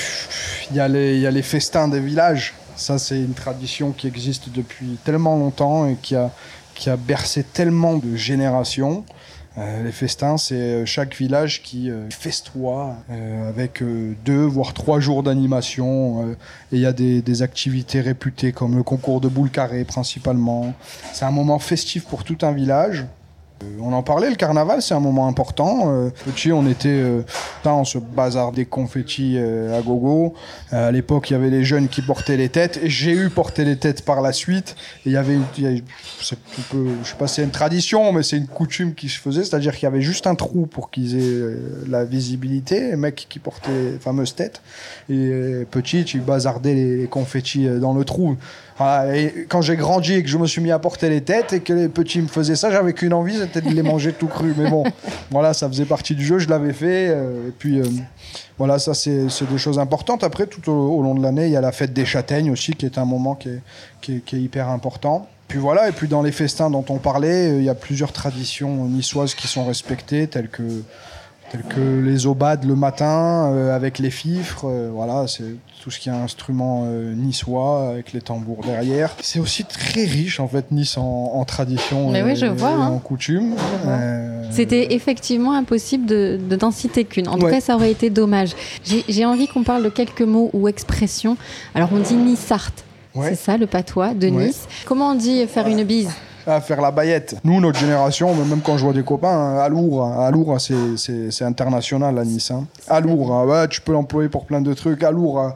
il 0.70 0.76
y, 0.76 0.80
a 0.80 0.86
les- 0.86 1.16
il 1.16 1.20
y 1.20 1.26
a 1.26 1.30
les 1.32 1.42
festins 1.42 1.88
des 1.88 1.98
villages. 1.98 2.54
Ça, 2.76 2.98
c'est 2.98 3.16
une 3.16 3.34
tradition 3.34 3.90
qui 3.90 4.06
existe 4.06 4.50
depuis 4.50 4.96
tellement 5.04 5.36
longtemps 5.36 5.88
et 5.88 5.96
qui 6.00 6.14
a, 6.14 6.30
qui 6.76 6.88
a 6.88 6.96
bercé 6.96 7.42
tellement 7.42 7.94
de 7.96 8.14
générations. 8.14 9.04
Euh, 9.58 9.82
les 9.82 9.92
festins, 9.92 10.36
c'est 10.36 10.54
euh, 10.54 10.86
chaque 10.86 11.16
village 11.16 11.62
qui 11.62 11.90
euh, 11.90 12.10
festoie 12.10 12.96
avec 13.48 13.82
deux 14.24 14.44
voire 14.44 14.74
trois 14.74 15.00
jours 15.00 15.22
d'animation. 15.22 16.30
et 16.30 16.36
il 16.72 16.80
y 16.80 16.86
a 16.86 16.92
des, 16.92 17.22
des 17.22 17.42
activités 17.42 18.00
réputées 18.00 18.52
comme 18.52 18.76
le 18.76 18.82
concours 18.82 19.20
de 19.20 19.28
boules 19.28 19.50
carrées 19.50 19.84
principalement. 19.84 20.74
C'est 21.12 21.24
un 21.24 21.30
moment 21.30 21.58
festif 21.58 22.04
pour 22.04 22.24
tout 22.24 22.38
un 22.42 22.52
village. 22.52 23.06
Euh, 23.62 23.66
On 23.80 23.92
en 23.92 24.02
parlait, 24.02 24.28
le 24.28 24.36
carnaval, 24.36 24.82
c'est 24.82 24.94
un 24.94 25.00
moment 25.00 25.28
important. 25.28 25.84
Euh, 25.86 26.10
petit, 26.24 26.52
on 26.52 26.66
était, 26.66 26.88
euh, 26.88 27.22
on 27.64 27.84
se 27.84 27.98
bazar 27.98 28.52
des 28.52 28.66
confettis 28.66 29.34
euh, 29.36 29.78
à 29.78 29.82
gogo. 29.82 30.34
À 30.70 30.90
l'époque, 30.90 31.30
il 31.30 31.34
y 31.34 31.36
avait 31.36 31.50
les 31.50 31.64
jeunes 31.64 31.88
qui 31.88 32.02
portaient 32.02 32.36
les 32.36 32.48
têtes. 32.48 32.80
J'ai 32.84 33.12
eu 33.12 33.30
porté 33.30 33.64
les 33.64 33.76
têtes 33.76 34.04
par 34.04 34.20
la 34.20 34.32
suite. 34.32 34.76
Il 35.04 35.12
y 35.12 35.16
avait, 35.16 35.36
y 35.58 35.82
c'est 36.20 36.36
un 36.36 36.62
peu, 36.70 36.86
je 37.02 37.08
sais 37.08 37.16
pas, 37.16 37.26
c'est 37.26 37.42
une 37.42 37.50
tradition, 37.50 38.12
mais 38.12 38.22
c'est 38.22 38.36
une 38.36 38.46
coutume 38.46 38.94
qui 38.94 39.08
se 39.08 39.18
faisait. 39.18 39.44
C'est-à-dire 39.44 39.74
qu'il 39.74 39.84
y 39.84 39.86
avait 39.86 40.02
juste 40.02 40.26
un 40.26 40.34
trou 40.34 40.66
pour 40.66 40.90
qu'ils 40.90 41.16
aient 41.16 41.56
la 41.88 42.04
visibilité. 42.04 42.90
Les 42.90 42.96
mecs 42.96 43.26
qui 43.28 43.38
portaient 43.38 43.92
les 43.92 43.98
fameuses 43.98 44.34
têtes. 44.34 44.60
Et 45.08 45.64
petit, 45.70 46.04
tu 46.04 46.20
bazardais 46.20 46.74
les, 46.74 47.06
confettis 47.06 47.68
dans 47.80 47.94
le 47.94 48.04
trou. 48.04 48.36
Voilà, 48.78 49.16
et 49.16 49.46
quand 49.48 49.62
j'ai 49.62 49.74
grandi 49.76 50.12
et 50.14 50.22
que 50.22 50.28
je 50.28 50.36
me 50.36 50.46
suis 50.46 50.60
mis 50.60 50.70
à 50.70 50.78
porter 50.78 51.08
les 51.08 51.22
têtes 51.22 51.52
et 51.54 51.60
que 51.60 51.72
les 51.72 51.88
petits 51.88 52.20
me 52.20 52.26
faisaient 52.28 52.56
ça, 52.56 52.70
j'avais 52.70 52.92
qu'une 52.92 53.14
envie, 53.14 53.36
c'était 53.38 53.62
de 53.62 53.70
les 53.70 53.82
manger 53.82 54.12
tout 54.12 54.26
cru. 54.26 54.54
Mais 54.56 54.68
bon, 54.68 54.84
voilà, 55.30 55.54
ça 55.54 55.66
faisait 55.68 55.86
partie 55.86 56.14
du 56.14 56.24
jeu, 56.24 56.38
je 56.38 56.48
l'avais 56.48 56.74
fait. 56.74 57.08
euh, 57.08 57.48
et 57.48 57.52
puis, 57.52 57.80
euh, 57.80 57.84
voilà, 58.58 58.78
ça, 58.78 58.92
c'est 58.92 59.26
des 59.50 59.58
choses 59.58 59.78
importantes. 59.78 60.24
Après, 60.24 60.46
tout 60.46 60.70
au, 60.70 60.98
au 60.98 61.02
long 61.02 61.14
de 61.14 61.22
l'année, 61.22 61.46
il 61.46 61.52
y 61.52 61.56
a 61.56 61.60
la 61.62 61.72
fête 61.72 61.94
des 61.94 62.04
châtaignes 62.04 62.50
aussi, 62.50 62.72
qui 62.74 62.84
est 62.84 62.98
un 62.98 63.04
moment 63.06 63.34
qui 63.34 63.48
est, 63.48 63.60
qui 64.02 64.16
est- 64.16 64.20
qui 64.24 64.36
est 64.36 64.40
hyper 64.40 64.68
important. 64.68 65.26
Puis 65.48 65.58
voilà, 65.58 65.88
et 65.88 65.92
puis 65.92 66.08
dans 66.08 66.22
les 66.22 66.32
festins 66.32 66.68
dont 66.70 66.84
on 66.88 66.98
parlait, 66.98 67.50
euh, 67.52 67.58
il 67.58 67.64
y 67.64 67.68
a 67.70 67.74
plusieurs 67.74 68.12
traditions 68.12 68.84
niçoises 68.86 69.34
qui 69.34 69.46
sont 69.46 69.64
respectées, 69.64 70.26
telles 70.26 70.48
que 70.48 70.62
tels 71.52 71.62
que 71.62 72.00
les 72.04 72.26
obades 72.26 72.64
le 72.64 72.74
matin 72.74 73.50
euh, 73.52 73.74
avec 73.74 73.98
les 73.98 74.10
fifres, 74.10 74.64
euh, 74.68 74.90
voilà, 74.92 75.26
c'est 75.28 75.44
tout 75.82 75.90
ce 75.90 76.00
qui 76.00 76.08
est 76.08 76.12
instrument 76.12 76.84
euh, 76.86 77.14
niçois 77.14 77.90
avec 77.90 78.12
les 78.12 78.20
tambours 78.20 78.62
derrière. 78.64 79.14
C'est 79.22 79.38
aussi 79.38 79.64
très 79.64 80.04
riche 80.04 80.40
en 80.40 80.48
fait 80.48 80.70
Nice 80.72 80.98
en, 80.98 81.02
en 81.34 81.44
tradition 81.44 82.10
Mais 82.10 82.20
et, 82.20 82.22
oui, 82.24 82.36
je 82.36 82.46
vois, 82.46 82.70
et 82.70 82.74
hein. 82.74 82.88
en 82.88 82.98
coutume. 82.98 83.54
C'était 84.50 84.94
effectivement 84.94 85.52
impossible 85.52 86.06
de, 86.06 86.38
de 86.48 86.56
n'en 86.56 86.70
citer 86.70 87.04
qu'une. 87.04 87.28
En 87.28 87.36
tout 87.38 87.46
Ouais. 87.46 87.52
cas, 87.52 87.60
ça 87.60 87.74
aurait 87.76 87.90
été 87.92 88.10
dommage. 88.10 88.50
J'ai 88.84 89.04
j'ai 89.08 89.24
envie 89.24 89.46
qu'on 89.46 89.62
parle 89.62 89.82
de 89.84 89.88
quelques 89.88 90.22
mots 90.22 90.50
ou 90.52 90.66
expressions. 90.68 91.36
Alors, 91.74 91.90
on 91.92 91.98
dit 92.00 92.14
Nissart. 92.14 92.70
Ouais. 93.14 93.28
C'est 93.30 93.34
ça 93.36 93.56
le 93.56 93.66
patois 93.66 94.14
de 94.14 94.28
Ouais. 94.28 94.46
Nice. 94.48 94.66
Comment 94.84 95.10
on 95.10 95.14
dit 95.14 95.46
faire 95.46 95.66
une 95.68 95.84
bise? 95.84 96.10
À 96.46 96.60
faire 96.60 96.80
la 96.80 96.90
baillette. 96.90 97.36
Nous, 97.44 97.60
notre 97.60 97.78
génération, 97.78 98.32
même 98.34 98.60
quand 98.64 98.76
je 98.78 98.84
vois 98.84 98.92
des 98.92 99.02
copains, 99.02 99.28
hein, 99.28 99.58
Alour, 99.58 100.04
Alour, 100.04 100.56
c'est- 100.60 101.42
international 101.42 102.18
à 102.18 102.24
Nice. 102.24 102.50
Hein. 102.50 102.64
Hein, 103.32 103.44
ouais, 103.46 103.68
tu 103.68 103.80
peux 103.80 103.92
l'employer 103.92 104.28
pour 104.28 104.44
plein 104.44 104.60
de 104.60 104.72
trucs. 104.74 105.02
Alour, 105.02 105.40
hein, 105.40 105.54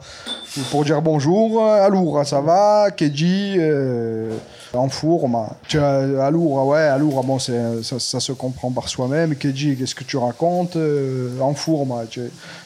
pour 0.69 0.83
dire 0.85 1.01
bonjour. 1.01 1.65
Alour, 1.65 2.19
hein, 2.19 2.23
ça 2.23 2.41
va? 2.41 2.89
Keji, 2.95 3.55
euh, 3.57 4.35
en 4.73 4.89
fourme. 4.89 5.37
Tu 5.67 5.79
as 5.79 6.25
Alour, 6.25 6.59
ah 6.59 6.65
ouais, 6.65 6.79
Alour, 6.81 7.19
ah 7.23 7.25
bon, 7.25 7.39
ça, 7.39 7.53
ça 7.99 8.19
se 8.19 8.31
comprend 8.31 8.71
par 8.71 8.89
soi-même. 8.89 9.35
Keji, 9.35 9.75
qu'est-ce 9.77 9.95
que 9.95 10.03
tu 10.03 10.17
racontes? 10.17 10.75
Euh, 10.75 11.29
En 11.41 11.53
fourme, 11.53 11.93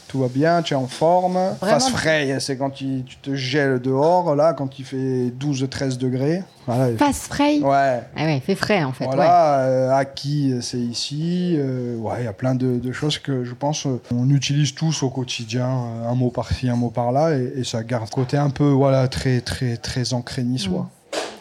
tout 0.08 0.20
va 0.20 0.28
bien, 0.28 0.62
tu 0.62 0.74
es 0.74 0.78
en 0.78 0.88
forme. 0.88 1.38
Face 1.60 1.90
frais, 1.90 2.38
c'est 2.40 2.58
quand 2.58 2.70
tu, 2.70 3.04
tu 3.06 3.18
te 3.18 3.36
gèles 3.36 3.80
dehors, 3.80 4.36
là, 4.36 4.54
quand 4.54 4.78
il 4.80 4.86
fait 4.86 5.32
12-13 5.40 5.98
degrés. 5.98 6.44
Voilà. 6.68 6.96
Face 6.98 7.28
frais? 7.28 7.60
Ouais. 7.60 8.02
Ah 8.16 8.24
ouais, 8.26 8.40
fait 8.44 8.56
frais 8.56 8.84
en 8.84 8.92
fait. 8.92 9.06
ouais. 9.06 9.16
Voilà, 9.16 9.60
euh, 9.60 9.92
acquis, 9.92 10.52
euh, 10.54 10.62
c'est 10.62 10.80
ici. 10.80 11.56
euh, 11.60 11.96
ouais, 11.98 12.16
il 12.22 12.26
y 12.26 12.28
a 12.28 12.34
plein 12.34 12.56
de, 12.56 12.78
de 12.80 12.92
choses 12.92 13.20
que 13.20 13.44
je 13.44 13.54
pense 13.54 13.86
euh, 13.86 14.02
on 14.12 14.30
utilise 14.32 14.74
tous 14.74 15.04
au 15.04 15.10
quotidien, 15.10 15.68
euh, 15.68 16.10
un 16.10 16.16
mot 16.16 16.30
par-ci, 16.32 16.70
un 16.70 16.76
mot 16.76 16.90
par-là, 16.90 17.36
et, 17.38 17.54
et 17.58 17.64
ça 17.64 17.75
garde 17.84 18.10
côté 18.10 18.38
un 18.38 18.50
peu, 18.50 18.66
voilà, 18.70 19.08
très, 19.08 19.42
très, 19.42 19.78
très 19.78 20.14
ancré 20.14 20.44
niçois. 20.44 20.90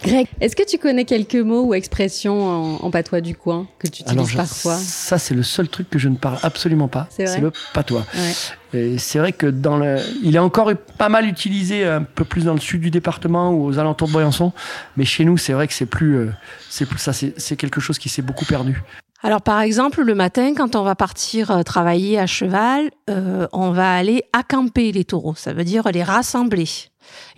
Greg, 0.04 0.26
est-ce 0.42 0.54
que 0.54 0.62
tu 0.68 0.76
connais 0.76 1.06
quelques 1.06 1.34
mots 1.36 1.62
ou 1.64 1.72
expressions 1.72 2.44
en, 2.46 2.84
en 2.84 2.90
patois 2.90 3.22
du 3.22 3.34
coin 3.34 3.66
que 3.78 3.86
tu 3.86 4.02
utilises 4.02 4.12
Alors, 4.12 4.26
je- 4.28 4.36
parfois 4.36 4.76
Ça, 4.76 5.16
c'est 5.16 5.32
le 5.34 5.42
seul 5.42 5.66
truc 5.68 5.88
que 5.88 5.98
je 5.98 6.10
ne 6.10 6.16
parle 6.16 6.38
absolument 6.42 6.88
pas. 6.88 7.06
C'est 7.08 7.24
vrai 7.24 7.34
C'est 7.36 7.40
le 7.40 7.52
patois. 7.72 8.04
Ouais. 8.14 8.78
Et 8.78 8.98
c'est 8.98 9.18
vrai 9.18 9.32
que 9.32 9.46
dans 9.46 9.78
le, 9.78 9.96
il 10.22 10.36
est 10.36 10.40
encore 10.40 10.70
pas 10.98 11.08
mal 11.08 11.26
utilisé 11.26 11.86
un 11.86 12.02
peu 12.02 12.24
plus 12.26 12.44
dans 12.44 12.52
le 12.52 12.60
sud 12.60 12.82
du 12.82 12.90
département 12.90 13.50
ou 13.52 13.64
aux 13.64 13.78
alentours 13.78 14.08
de 14.08 14.12
Briançon, 14.12 14.52
mais 14.98 15.06
chez 15.06 15.24
nous, 15.24 15.38
c'est 15.38 15.54
vrai 15.54 15.66
que 15.68 15.72
c'est 15.72 15.86
plus, 15.86 16.16
euh, 16.16 16.30
c'est 16.68 16.84
plus 16.84 16.98
ça, 16.98 17.14
c'est 17.14 17.32
c'est 17.40 17.56
quelque 17.56 17.80
chose 17.80 17.98
qui 17.98 18.10
s'est 18.10 18.20
beaucoup 18.20 18.44
perdu. 18.44 18.82
Alors 19.24 19.40
par 19.40 19.62
exemple, 19.62 20.02
le 20.02 20.14
matin, 20.14 20.52
quand 20.54 20.76
on 20.76 20.82
va 20.82 20.94
partir 20.94 21.50
euh, 21.50 21.62
travailler 21.62 22.18
à 22.18 22.26
cheval, 22.26 22.90
euh, 23.08 23.48
on 23.54 23.70
va 23.70 23.94
aller 23.94 24.22
accamper 24.34 24.92
les 24.92 25.06
taureaux. 25.06 25.34
Ça 25.34 25.54
veut 25.54 25.64
dire 25.64 25.88
les 25.90 26.02
rassembler. 26.02 26.66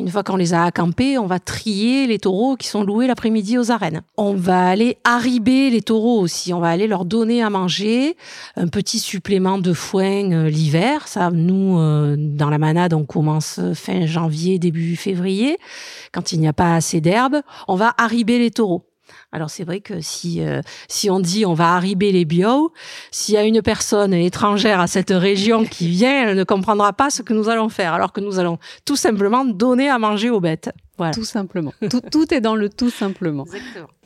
Une 0.00 0.08
fois 0.08 0.24
qu'on 0.24 0.34
les 0.34 0.52
a 0.52 0.64
accampés, 0.64 1.16
on 1.16 1.26
va 1.26 1.38
trier 1.38 2.08
les 2.08 2.18
taureaux 2.18 2.56
qui 2.56 2.66
sont 2.66 2.82
loués 2.82 3.06
l'après-midi 3.06 3.56
aux 3.56 3.70
arènes. 3.70 4.02
On 4.16 4.34
va 4.34 4.66
aller 4.66 4.98
arriber 5.04 5.70
les 5.70 5.80
taureaux 5.80 6.20
aussi. 6.20 6.52
On 6.52 6.58
va 6.58 6.70
aller 6.70 6.88
leur 6.88 7.04
donner 7.04 7.40
à 7.40 7.50
manger, 7.50 8.16
un 8.56 8.66
petit 8.66 8.98
supplément 8.98 9.58
de 9.58 9.72
foin 9.72 10.32
euh, 10.32 10.50
l'hiver. 10.50 11.06
Ça, 11.06 11.30
nous, 11.30 11.78
euh, 11.78 12.16
dans 12.18 12.50
la 12.50 12.58
manade, 12.58 12.94
on 12.94 13.04
commence 13.04 13.60
fin 13.74 14.06
janvier, 14.06 14.58
début 14.58 14.96
février. 14.96 15.56
Quand 16.10 16.32
il 16.32 16.40
n'y 16.40 16.48
a 16.48 16.52
pas 16.52 16.74
assez 16.74 17.00
d'herbe, 17.00 17.42
on 17.68 17.76
va 17.76 17.94
arriber 17.96 18.40
les 18.40 18.50
taureaux. 18.50 18.84
Alors 19.32 19.50
c'est 19.50 19.64
vrai 19.64 19.80
que 19.80 20.00
si 20.00 20.42
euh, 20.42 20.60
si 20.88 21.10
on 21.10 21.20
dit 21.20 21.46
on 21.46 21.54
va 21.54 21.74
arriber 21.74 22.12
les 22.12 22.24
bio, 22.24 22.72
s'il 23.10 23.34
y 23.34 23.38
a 23.38 23.44
une 23.44 23.62
personne 23.62 24.14
étrangère 24.14 24.80
à 24.80 24.86
cette 24.86 25.10
région 25.10 25.64
qui 25.64 25.88
vient, 25.88 26.28
elle 26.28 26.36
ne 26.36 26.44
comprendra 26.44 26.92
pas 26.92 27.10
ce 27.10 27.22
que 27.22 27.34
nous 27.34 27.48
allons 27.48 27.68
faire, 27.68 27.92
alors 27.92 28.12
que 28.12 28.20
nous 28.20 28.38
allons 28.38 28.58
tout 28.84 28.96
simplement 28.96 29.44
donner 29.44 29.88
à 29.88 29.98
manger 29.98 30.30
aux 30.30 30.40
bêtes. 30.40 30.70
Voilà. 30.98 31.12
Tout 31.12 31.24
simplement. 31.24 31.72
tout, 31.90 32.00
tout 32.00 32.32
est 32.32 32.40
dans 32.40 32.54
le 32.54 32.68
tout 32.68 32.90
simplement. 32.90 33.44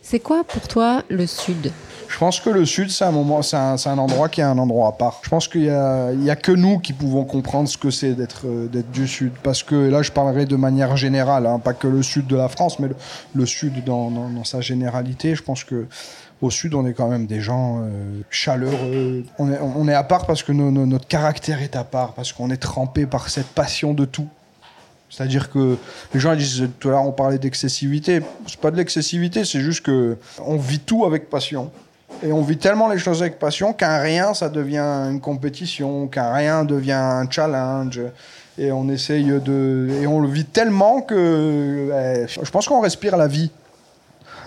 C'est 0.03 0.21
quoi 0.21 0.45
pour 0.45 0.67
toi 0.67 1.03
le 1.09 1.27
sud? 1.27 1.73
Je 2.09 2.19
pense 2.19 2.41
que 2.41 2.51
le 2.51 2.65
sud, 2.67 2.91
c'est 2.91 3.05
un 3.05 3.13
moment, 3.13 3.43
c'est 3.43 3.57
un, 3.57 3.77
c'est 3.77 3.89
un 3.89 3.99
endroit 3.99 4.29
qui 4.29 4.41
est 4.41 4.45
un 4.45 4.59
endroit 4.59 4.89
à 4.89 4.93
part. 4.93 5.21
Je 5.23 5.29
pense 5.29 5.47
qu'il 5.47 5.65
y 5.65 5.71
a, 5.71 6.37
que 6.37 6.53
nous 6.53 6.79
qui 6.79 6.93
pouvons 6.93 7.25
comprendre 7.25 7.69
ce 7.69 7.79
que 7.79 7.91
c'est 7.91 8.15
d'être, 8.15 8.47
euh, 8.47 8.67
d'être 8.67 8.91
du 8.91 9.07
sud, 9.07 9.33
parce 9.43 9.63
que 9.63 9.77
là, 9.77 10.03
je 10.03 10.11
parlerai 10.11 10.47
de 10.47 10.57
manière 10.57 10.97
générale, 10.97 11.47
hein, 11.47 11.61
pas 11.61 11.75
que 11.75 11.87
le 11.87 12.03
sud 12.03 12.27
de 12.27 12.35
la 12.35 12.49
France, 12.49 12.81
mais 12.81 12.89
le, 12.89 12.97
le 13.35 13.47
sud 13.47 13.85
dans, 13.85 14.11
dans, 14.11 14.29
dans 14.29 14.45
sa 14.45 14.61
généralité. 14.61 15.37
Je 15.37 15.43
pense 15.43 15.63
que 15.63 15.87
au 16.43 16.51
sud, 16.51 16.75
on 16.75 16.87
est 16.87 16.95
quand 16.95 17.09
même 17.09 17.27
des 17.27 17.41
gens 17.41 17.83
euh, 17.83 18.23
chaleureux. 18.31 19.25
On 19.39 19.53
est, 19.53 19.61
on 19.61 19.87
est 19.87 19.95
à 19.95 20.03
part 20.03 20.27
parce 20.27 20.43
que 20.43 20.53
notre 20.53 21.07
caractère 21.07 21.63
est 21.63 21.77
à 21.77 21.85
part, 21.85 22.15
parce 22.15 22.33
qu'on 22.33 22.51
est 22.51 22.57
trempé 22.57 23.07
par 23.07 23.29
cette 23.29 23.49
passion 23.49 23.95
de 23.95 24.07
tout. 24.07 24.27
C'est-à-dire 25.11 25.51
que 25.51 25.77
les 26.15 26.21
gens 26.21 26.33
ils 26.33 26.39
disent 26.39 26.69
tout 26.79 26.89
à 26.89 26.93
l'heure 26.93 27.05
on 27.05 27.13
parlait 27.13 27.39
d'excessivité. 27.39 28.23
C'est 28.47 28.61
pas 28.61 28.71
de 28.71 28.77
l'excessivité, 28.77 29.45
c'est 29.45 29.61
juste 29.61 29.85
que 29.85 30.17
on 30.45 30.57
vit 30.57 30.79
tout 30.81 31.05
avec 31.05 31.29
passion. 31.29 31.71
Et 32.23 32.33
on 32.33 32.43
vit 32.43 32.57
tellement 32.59 32.89
les 32.89 32.99
choses 32.99 33.21
avec 33.23 33.39
passion 33.39 33.73
qu'un 33.73 33.99
rien 33.99 34.35
ça 34.35 34.49
devient 34.49 34.79
une 35.11 35.21
compétition, 35.21 36.07
qu'un 36.09 36.33
rien 36.33 36.65
devient 36.65 36.93
un 36.93 37.29
challenge. 37.31 38.01
Et 38.59 38.73
on 38.73 38.89
essaye 38.89 39.25
de. 39.41 39.89
Et 40.03 40.07
on 40.07 40.21
le 40.21 40.29
vit 40.29 40.45
tellement 40.45 41.01
que. 41.01 41.91
eh, 41.95 42.27
je 42.29 42.51
pense 42.51 42.67
qu'on 42.69 42.81
respire 42.81 43.17
la 43.17 43.27
vie. 43.27 43.51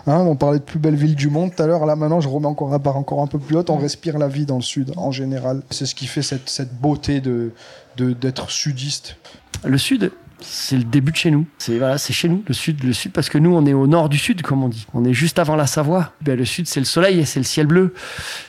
Hein, 0.05 0.17
on 0.19 0.35
parlait 0.35 0.59
de 0.59 0.63
plus 0.63 0.79
belle 0.79 0.95
ville 0.95 1.15
du 1.15 1.29
monde 1.29 1.55
tout 1.55 1.63
à 1.63 1.65
l'heure. 1.65 1.85
Là, 1.85 1.95
maintenant, 1.95 2.19
je 2.19 2.27
remets 2.27 2.45
encore 2.47 2.69
la 2.69 2.77
barre 2.77 2.97
encore 2.97 3.21
un 3.21 3.27
peu 3.27 3.39
plus 3.39 3.55
haute. 3.55 3.69
On 3.69 3.77
respire 3.77 4.17
la 4.19 4.27
vie 4.27 4.45
dans 4.45 4.57
le 4.57 4.61
sud, 4.61 4.91
en 4.97 5.11
général. 5.11 5.61
C'est 5.71 5.85
ce 5.85 5.95
qui 5.95 6.05
fait 6.07 6.21
cette, 6.21 6.49
cette 6.49 6.73
beauté 6.73 7.21
de- 7.21 7.51
d'être 7.97 8.51
sudiste. 8.51 9.15
Le 9.63 9.77
sud, 9.77 10.11
c'est 10.43 10.77
le 10.77 10.83
début 10.83 11.11
de 11.11 11.17
chez 11.17 11.31
nous. 11.31 11.45
C'est 11.57 11.77
voilà, 11.77 11.97
c'est 11.97 12.13
chez 12.13 12.27
nous, 12.29 12.43
le 12.47 12.53
sud, 12.53 12.83
le 12.83 12.93
sud, 12.93 13.11
parce 13.11 13.29
que 13.29 13.37
nous, 13.37 13.55
on 13.55 13.65
est 13.65 13.73
au 13.73 13.87
nord 13.87 14.09
du 14.09 14.17
sud, 14.17 14.41
comme 14.41 14.61
on 14.63 14.69
dit. 14.69 14.85
On 14.93 15.03
est 15.05 15.13
juste 15.13 15.39
avant 15.39 15.55
la 15.55 15.65
Savoie. 15.67 16.13
Ben, 16.21 16.37
le 16.37 16.45
sud, 16.45 16.67
c'est 16.67 16.79
le 16.79 16.85
soleil 16.85 17.19
et 17.19 17.25
c'est 17.25 17.39
le 17.39 17.45
ciel 17.45 17.65
bleu. 17.67 17.93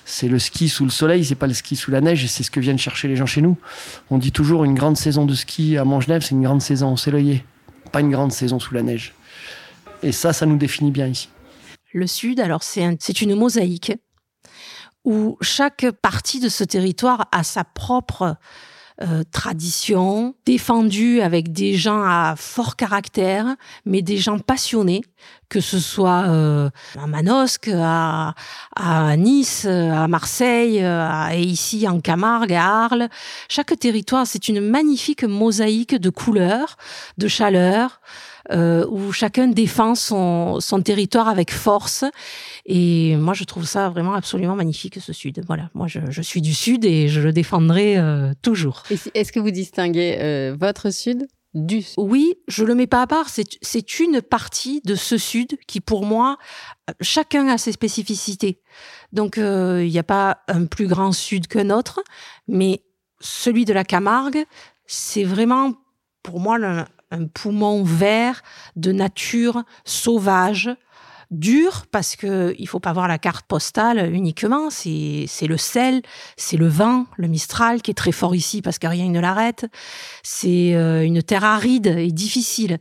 C'est 0.05 0.29
le 0.29 0.39
ski 0.39 0.69
sous 0.69 0.85
le 0.85 0.91
soleil, 0.91 1.25
c'est 1.25 1.35
pas 1.35 1.47
le 1.47 1.55
ski 1.55 1.77
sous 1.77 1.91
la 1.91 2.01
neige, 2.01 2.27
c'est 2.27 2.43
ce 2.43 2.51
que 2.51 2.61
viennent 2.61 2.79
chercher 2.79 3.09
les 3.09 3.17
gens 3.17 3.27
chez 3.27 3.41
nous. 3.41 3.57
On 4.11 4.19
dit 4.19 4.33
toujours 4.33 4.65
une 4.65 4.75
grande 4.75 4.97
saison 4.97 5.25
de 5.25 5.35
ski 5.35 5.79
à 5.79 5.85
Montgenèvre, 5.85 6.23
c'est 6.25 6.35
une 6.35 6.43
grande 6.43 6.63
saison 6.63 6.93
au 6.93 6.97
Céloyer, 6.97 7.45
pas 7.93 8.01
une 8.01 8.11
grande 8.11 8.33
saison 8.33 8.59
sous 8.59 8.75
la 8.75 8.83
neige. 8.83 9.15
Et 10.03 10.13
ça, 10.13 10.33
ça 10.33 10.45
nous 10.47 10.57
définit 10.59 10.91
bien 10.91 11.07
ici. 11.07 11.29
Le 11.93 12.07
Sud, 12.07 12.41
alors 12.41 12.63
c'est 12.63 12.85
un- 12.85 12.97
c'est 12.99 13.23
une 13.23 13.35
mosaïque 13.37 13.93
où 15.05 15.37
chaque 15.41 15.87
partie 16.03 16.41
de 16.41 16.49
ce 16.49 16.65
territoire 16.65 17.29
a 17.31 17.43
sa 17.45 17.63
propre 17.63 18.37
euh, 19.03 19.25
tradition, 19.33 20.35
défendue 20.47 21.21
avec 21.21 21.53
des 21.53 21.75
gens 21.75 22.03
à 22.05 22.35
fort 22.37 22.77
caractère, 22.77 23.57
mais 23.85 24.03
des 24.03 24.17
gens 24.19 24.39
passionnés, 24.39 25.03
que 25.49 25.61
ce 25.61 25.79
soit 25.81 26.25
euh, 26.29 26.71
à 27.01 27.07
Manosque, 27.07 27.71
à, 27.75 28.35
à 28.77 29.17
Nice, 29.17 29.65
à 29.67 30.07
Marseille, 30.07 30.81
à- 30.85 31.35
et 31.35 31.43
ici 31.43 31.89
en 31.89 31.99
Camargue, 32.01 32.53
à 32.53 32.85
Arles. 32.85 33.09
Chaque 33.49 33.77
territoire, 33.79 34.27
c'est 34.27 34.49
une 34.49 34.61
magnifique 34.61 35.25
mosaïque 35.25 35.97
de 35.97 36.11
couleurs, 36.11 36.77
de 37.19 37.27
chaleur, 37.27 38.01
euh, 38.53 38.85
où 38.91 39.11
chacun 39.11 39.47
défend 39.49 39.95
son, 39.95 40.61
son 40.61 40.83
territoire 40.83 41.29
avec 41.29 41.51
force. 41.53 42.05
Et 42.67 43.17
moi, 43.17 43.35
je 43.35 43.45
trouve 43.45 43.67
ça 43.67 43.91
vraiment 43.91 44.15
absolument 44.15 44.57
magnifique, 44.57 44.99
ce 45.01 45.13
Sud. 45.13 45.43
Voilà, 45.47 45.69
moi, 45.75 45.87
je, 45.87 46.01
je 46.09 46.23
suis 46.23 46.41
du 46.41 46.55
Sud 46.55 46.85
et 46.85 47.09
je 47.09 47.21
le 47.21 47.33
défendrai 47.33 47.99
euh, 47.99 48.33
toujours. 48.43 48.83
Si- 48.87 49.11
Est-ce 49.15 49.33
que 49.33 49.41
vous 49.41 49.51
distinguez 49.51 50.17
euh, 50.19 50.57
votre 50.59 50.91
sud 50.91 51.27
du 51.53 51.83
sud? 51.83 51.95
Oui, 51.99 52.37
je 52.49 52.65
le 52.65 52.75
mets 52.75 52.87
pas 52.87 53.03
à 53.03 53.07
part. 53.07 53.27
C'est 53.29 54.01
une 54.01 54.23
partie 54.23 54.81
de 54.85 54.95
ce 54.95 55.19
Sud 55.19 55.59
qui, 55.67 55.81
pour 55.81 56.07
moi, 56.07 56.39
euh, 56.89 56.95
chacun 57.03 57.49
a 57.49 57.59
ses 57.59 57.73
spécificités. 57.73 58.61
Donc, 59.13 59.37
euh, 59.37 59.85
il 59.85 59.91
n'y 59.93 59.99
a 59.99 60.03
pas 60.03 60.39
un 60.49 60.65
plus 60.65 60.87
grand 60.87 61.13
Sud 61.13 61.47
qu'un 61.49 61.69
autre, 61.71 62.03
mais 62.49 62.83
celui 63.21 63.67
de 63.67 63.75
la 63.75 63.85
Camargue, 63.85 64.45
c'est 64.87 65.25
vraiment, 65.25 65.75
pour 66.23 66.41
moi, 66.41 66.57
le- 66.59 66.85
un 67.11 67.27
poumon 67.27 67.85
vert 67.85 68.43
de 68.75 68.91
nature 68.91 69.63
sauvage, 69.85 70.71
dur, 71.31 71.87
parce 71.91 72.17
que 72.17 72.55
il 72.59 72.69
faut 72.69 72.81
pas 72.81 72.93
voir 72.93 73.09
la 73.09 73.19
carte 73.19 73.47
postale 73.47 74.13
uniquement. 74.13 74.71
C'est 74.71 75.27
le 75.47 75.57
sel, 75.57 76.03
c'est 76.37 76.57
le 76.57 76.69
vent, 76.69 77.07
le 77.17 77.29
Mistral 77.29 77.83
qui 77.83 77.91
est 77.91 77.95
très 77.95 78.13
fort 78.13 78.35
ici 78.35 78.63
parce 78.63 78.79
que 78.79 78.87
rien 78.87 79.09
ne 79.09 79.21
l'arrête. 79.21 79.67
C'est 80.23 80.75
euh, 80.75 81.05
une 81.05 81.23
terre 81.23 81.45
aride 81.45 81.87
et 81.87 82.11
difficile, 82.13 82.79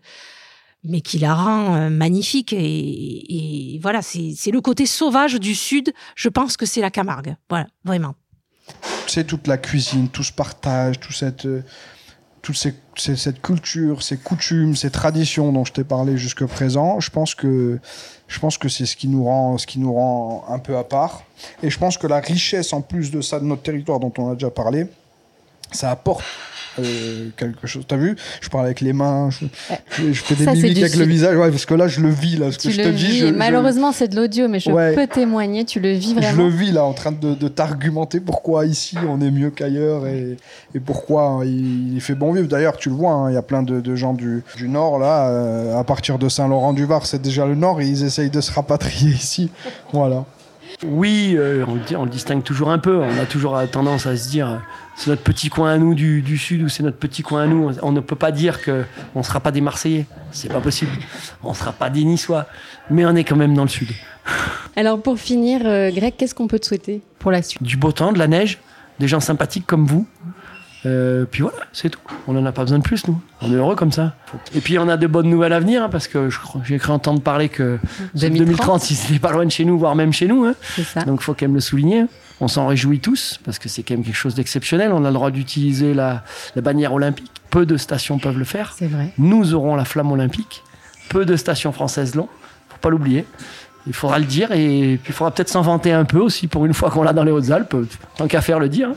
mais 0.84 1.02
qui 1.02 1.20
la 1.20 1.36
rend 1.36 1.76
euh, 1.76 1.90
magnifique. 1.90 2.54
Et, 2.54 3.76
et 3.76 3.80
voilà, 3.80 4.02
c'est 4.02 4.34
c'est 4.36 4.52
le 4.52 4.62
côté 4.62 4.86
sauvage 4.86 5.36
du 5.36 5.56
sud. 5.56 5.94
Je 6.16 6.30
pense 6.30 6.58
que 6.58 6.66
c'est 6.66 6.82
la 6.82 6.92
Camargue. 6.92 7.36
Voilà, 7.50 7.68
vraiment. 7.84 8.16
c'est 9.08 9.26
toute 9.26 9.48
la 9.48 9.58
cuisine, 9.58 10.10
tout 10.10 10.24
ce 10.24 10.34
partage, 10.34 11.00
tout 11.00 11.14
cette, 11.14 11.46
euh, 11.46 11.64
toute 12.44 12.58
ces- 12.58 13.16
cette 13.16 13.42
culture, 13.42 14.04
ces 14.04 14.18
coutumes, 14.18 14.76
ces 14.76 14.92
traditions 14.92 15.52
dont 15.52 15.64
je 15.66 15.72
t'ai 15.74 15.84
parlé 15.86 16.18
jusque 16.18 16.46
présent, 16.46 17.00
je 17.00 17.10
pense 17.10 17.34
que 17.34 17.80
je 18.28 18.40
pense 18.40 18.58
que 18.58 18.68
c'est 18.70 18.86
ce 18.86 18.96
qui 18.96 19.08
nous 19.08 19.24
rend 19.24 19.58
ce 19.58 19.66
qui 19.66 19.80
nous 19.80 19.94
rend 19.94 20.44
un 20.50 20.60
peu 20.60 20.78
à 20.78 20.84
part. 20.84 21.24
Et 21.64 21.70
je 21.72 21.80
pense 21.80 21.98
que 21.98 22.06
la 22.06 22.20
richesse 22.20 22.74
en 22.74 22.82
plus 22.82 23.10
de 23.12 23.22
ça 23.22 23.40
de 23.40 23.46
notre 23.46 23.64
territoire 23.64 24.00
dont 24.00 24.14
on 24.18 24.30
a 24.30 24.34
déjà 24.34 24.52
parlé, 24.52 24.88
ça 25.74 25.92
apporte 25.92 26.24
euh, 26.80 27.30
quelque 27.38 27.68
chose. 27.68 27.84
T'as 27.88 27.98
vu? 27.98 28.16
Je 28.42 28.50
parle 28.50 28.66
avec 28.66 28.82
les 28.82 28.94
mains, 28.94 29.30
je, 29.30 29.46
je- 29.92 30.12
je 30.12 30.24
fais 30.24 30.34
des 30.34 30.46
Ça, 30.46 30.54
mimiques 30.56 30.80
avec 30.80 30.96
le 30.96 31.06
visage, 31.06 31.38
ouais, 31.38 31.52
parce 31.52 31.68
que 31.68 31.76
là, 31.76 31.88
je 31.88 32.00
le 32.02 32.10
vis, 32.10 32.36
là, 32.38 32.52
ce 32.52 32.58
Tu 32.58 32.70
que 32.70 32.74
je 32.74 32.82
te 32.82 32.88
dis. 32.90 33.06
vis. 33.06 33.20
je- 33.20 33.28
je- 33.28 33.32
Malheureusement, 33.32 33.92
c'est 33.92 34.08
de 34.08 34.16
l'audio, 34.16 34.48
mais 34.48 34.60
je 34.60 34.72
Ouais. 34.72 34.96
peux 34.96 35.06
témoigner. 35.06 35.66
Tu 35.66 35.80
le 35.80 35.92
vis 35.92 36.10
Je 36.10 36.16
vraiment. 36.16 36.44
le 36.46 36.50
vis 36.50 36.72
là 36.72 36.84
en 36.84 36.94
train 36.94 37.12
de, 37.12 37.36
de 37.36 37.48
t'argumenter 37.48 38.20
pourquoi 38.20 38.66
ici 38.66 38.98
on 39.08 39.22
est 39.22 39.30
mieux 39.30 39.52
qu'ailleurs 39.52 40.08
et, 40.08 40.36
et 40.74 40.80
pourquoi 40.80 41.42
il, 41.46 41.94
il 41.94 42.02
fait 42.02 42.16
bon 42.16 42.32
vivre. 42.34 42.48
D'ailleurs, 42.48 42.78
tu 42.78 42.90
le 42.90 42.96
vois, 42.96 43.12
hein, 43.12 43.30
il 43.30 43.36
y 43.36 43.38
a 43.38 43.44
plein 43.44 43.62
de, 43.62 43.80
de 43.80 43.96
gens 43.96 44.14
du, 44.14 44.44
du 44.58 44.68
Nord 44.68 44.98
là, 44.98 45.28
euh, 45.30 45.78
à 45.80 45.84
partir 45.84 46.18
de 46.18 46.28
Saint-Laurent-du-Var, 46.28 47.06
c'est 47.06 47.22
déjà 47.22 47.46
le 47.46 47.54
Nord 47.54 47.82
et 47.82 47.86
ils 47.88 48.04
essayent 48.04 48.32
de 48.32 48.42
se 48.42 48.52
rapatrier 48.52 49.12
ici. 49.16 49.52
Voilà. 49.92 50.26
Oui, 50.86 51.36
euh, 51.38 51.64
on, 51.68 51.76
le 51.76 51.80
dit- 51.82 51.96
on 51.96 52.04
le 52.04 52.10
distingue 52.10 52.44
toujours 52.44 52.72
un 52.72 52.80
peu. 52.80 52.98
On 52.98 53.20
a 53.20 53.26
toujours 53.26 53.60
tendance 53.72 54.06
à 54.06 54.18
se 54.18 54.30
dire 54.30 54.50
euh, 54.50 54.56
c'est 54.96 55.10
notre 55.10 55.22
petit 55.24 55.50
coin 55.50 55.72
à 55.74 55.78
nous 55.78 55.94
du, 55.96 56.22
du 56.22 56.38
sud 56.38 56.62
ou 56.64 56.70
c'est 56.70 56.84
notre 56.84 56.98
petit 56.98 57.22
coin 57.22 57.44
à 57.44 57.48
nous. 57.48 57.70
On, 57.82 57.88
on 57.90 57.92
ne 57.92 58.00
peut 58.00 58.16
pas 58.16 58.32
dire 58.32 58.62
que 58.62 58.84
on 59.16 59.20
ne 59.20 59.24
sera 59.24 59.40
pas 59.40 59.52
des 59.52 59.62
Marseillais. 59.62 60.06
C'est 60.32 60.52
pas 60.52 60.62
possible. 60.62 60.92
On 61.44 61.52
ne 61.52 61.56
sera 61.56 61.72
pas 61.72 61.90
des 61.90 62.04
Niçois. 62.04 62.48
Mais 62.90 63.06
on 63.06 63.16
est 63.16 63.24
quand 63.24 63.36
même 63.38 63.54
dans 63.54 63.64
le 63.64 63.70
sud. 63.70 63.90
Alors, 64.76 65.02
pour 65.02 65.20
finir, 65.20 65.62
euh, 65.66 65.92
Greg, 65.92 66.16
qu'est-ce 66.18 66.34
qu'on 66.36 66.48
peut 66.48 66.60
te 66.60 66.66
souhaiter 66.66 67.02
pour 67.20 67.32
la 67.32 67.42
suite? 67.44 67.62
Du 67.64 67.78
beau 67.78 67.92
temps, 67.92 68.12
de 68.12 68.20
la 68.20 68.28
neige, 68.28 68.60
des 69.00 69.08
gens 69.08 69.20
sympathiques 69.20 69.68
comme 69.68 69.86
vous. 69.86 70.08
Euh, 70.86 71.26
puis 71.30 71.42
voilà, 71.42 71.58
c'est 71.72 71.90
tout. 71.90 72.00
On 72.28 72.34
n'en 72.34 72.46
a 72.46 72.52
pas 72.52 72.64
besoin 72.64 72.80
de 72.80 72.84
plus, 72.84 73.08
nous. 73.08 73.20
On 73.42 73.52
est 73.52 73.56
heureux 73.56 73.76
comme 73.76 73.92
ça. 73.92 74.16
Et 74.54 74.60
puis 74.60 74.78
on 74.80 74.88
a 74.90 74.98
de 74.98 75.08
bonnes 75.08 75.30
nouvelles 75.30 75.54
à 75.54 75.60
venir, 75.60 75.84
hein, 75.84 75.90
parce 75.90 76.08
que 76.08 76.30
j'ai 76.66 76.78
cru 76.78 76.92
entendre 76.92 77.22
parler 77.22 77.48
que 77.50 77.78
2030. 78.16 78.38
2030, 78.48 78.82
si 78.82 78.96
c'était 78.96 79.20
pas 79.20 79.32
loin 79.32 79.46
de 79.46 79.52
chez 79.52 79.64
nous, 79.66 79.78
voire 79.80 79.96
même 79.96 80.12
chez 80.12 80.28
nous. 80.28 80.44
hein. 80.46 80.56
Ça. 80.94 81.04
Donc 81.04 81.20
il 81.22 81.24
faut 81.24 81.34
quand 81.34 81.44
même 81.46 81.56
le 81.56 81.62
souligner. 81.62 82.06
On 82.42 82.48
s'en 82.50 82.68
réjouit 82.68 83.00
tous 83.00 83.40
parce 83.46 83.60
que 83.60 83.70
c'est 83.70 83.84
quand 83.84 83.94
même 83.94 84.04
quelque 84.04 84.16
chose 84.16 84.36
d'exceptionnel. 84.36 84.92
On 84.92 85.06
a 85.06 85.08
le 85.08 85.14
droit 85.14 85.32
d'utiliser 85.32 85.94
la, 85.94 86.24
la 86.56 86.62
bannière 86.62 86.92
olympique. 86.92 87.32
Peu 87.50 87.66
de 87.66 87.78
stations 87.78 88.20
peuvent 88.20 88.38
le 88.40 88.44
faire. 88.44 88.74
C'est 88.78 88.88
vrai. 88.88 89.14
Nous 89.18 89.54
aurons 89.54 89.76
la 89.76 89.86
flamme 89.86 90.12
olympique. 90.12 90.64
Peu 91.10 91.24
de 91.26 91.36
stations 91.38 91.72
françaises 91.72 92.16
l'ont. 92.16 92.28
Faut 92.70 92.78
pas 92.82 92.90
l'oublier. 92.90 93.26
Il 93.88 93.94
faudra 93.94 94.18
le 94.20 94.26
dire 94.26 94.52
et 94.52 94.98
puis 95.02 95.12
il 95.12 95.14
faudra 95.14 95.32
peut-être 95.32 95.50
s'en 95.50 95.62
vanter 95.62 95.92
un 95.94 96.06
peu 96.06 96.20
aussi 96.20 96.48
pour 96.48 96.66
une 96.66 96.74
fois 96.74 96.90
qu'on 96.90 97.04
l'a 97.04 97.14
dans 97.14 97.24
les 97.24 97.32
Hautes-Alpes. 97.32 97.76
Tant 98.18 98.28
qu'à 98.28 98.42
faire 98.42 98.60
le 98.60 98.68
dire. 98.68 98.90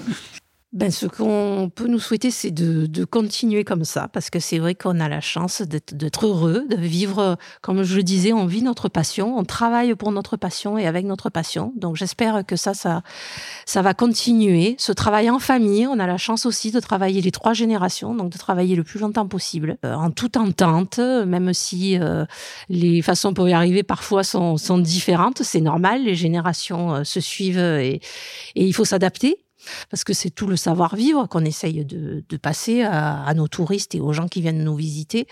Ben, 0.72 0.90
ce 0.90 1.07
qu'on 1.07 1.70
peut 1.72 1.87
nous 1.87 2.00
souhaiter, 2.00 2.33
c'est 2.33 2.50
de, 2.50 2.87
de 2.87 3.05
continuer 3.05 3.62
comme 3.62 3.85
ça, 3.85 4.09
parce 4.09 4.31
que 4.31 4.40
c'est 4.40 4.59
vrai 4.59 4.74
qu'on 4.74 4.98
a 4.98 5.09
la 5.09 5.20
chance 5.20 5.62
d'être 5.62 6.26
heureux, 6.26 6.66
de 6.68 6.76
vivre, 6.76 7.38
comme 7.62 7.85
je 7.85 7.96
le 7.96 8.02
disais, 8.02 8.33
on 8.33 8.46
vit 8.46 8.62
notre 8.62 8.88
passion, 8.88 9.38
on 9.38 9.44
travaille 9.44 9.94
pour 9.94 10.11
notre 10.11 10.37
passion 10.37 10.76
et 10.76 10.87
avec 10.87 11.07
notre 11.07 11.31
passion. 11.31 11.72
Donc 11.76 11.94
j'espère 11.94 12.44
que 12.44 12.57
ça, 12.57 12.74
ça, 12.74 13.02
ça 13.64 13.81
va 13.81 13.94
continuer. 13.94 14.74
Ce 14.79 14.90
travail 14.90 15.31
en 15.31 15.38
famille, 15.38 15.87
on 15.87 16.00
a 16.00 16.07
la 16.07 16.18
chance 16.18 16.46
aussi 16.46 16.72
de 16.72 16.81
travailler 16.81 17.22
les 17.22 17.31
trois 17.31 17.55
générations, 17.55 18.14
donc 18.16 18.31
de 18.31 18.38
travailler 18.38 18.74
le 18.74 18.83
plus 18.83 18.98
longtemps 18.98 19.29
possible, 19.29 19.79
euh, 19.85 19.94
en 19.94 20.11
toute 20.11 20.37
entente, 20.37 20.98
même 20.98 21.55
si 21.55 21.96
euh, 21.96 22.26
les 22.68 23.02
façons 23.02 23.35
pour 23.35 23.48
y 23.48 23.52
arriver 23.52 23.85
parfois 23.85 24.24
sont, 24.24 24.57
sont 24.57 24.79
différentes, 24.79 25.42
c'est 25.44 25.61
normal, 25.61 26.02
les 26.02 26.16
générations 26.16 26.96
euh, 26.96 27.05
se 27.05 27.20
suivent 27.20 27.59
et, 27.59 28.00
et 28.57 28.66
il 28.66 28.74
faut 28.74 28.85
s'adapter 28.85 29.45
parce 29.90 30.05
que 30.05 30.12
c'est 30.12 30.31
tout 30.31 30.46
le 30.46 30.57
savoir-vivre 30.57 31.26
qu'on 31.29 31.44
essaye 31.44 31.85
de, 31.85 32.22
passer 32.37 32.83
à, 32.83 33.33
nos 33.35 33.48
touristes 33.48 33.94
et 33.94 34.00
aux 34.00 34.12
gens 34.12 34.29
qui 34.29 34.40
viennent 34.40 34.62
nous 34.62 34.76
visiter, 34.76 35.26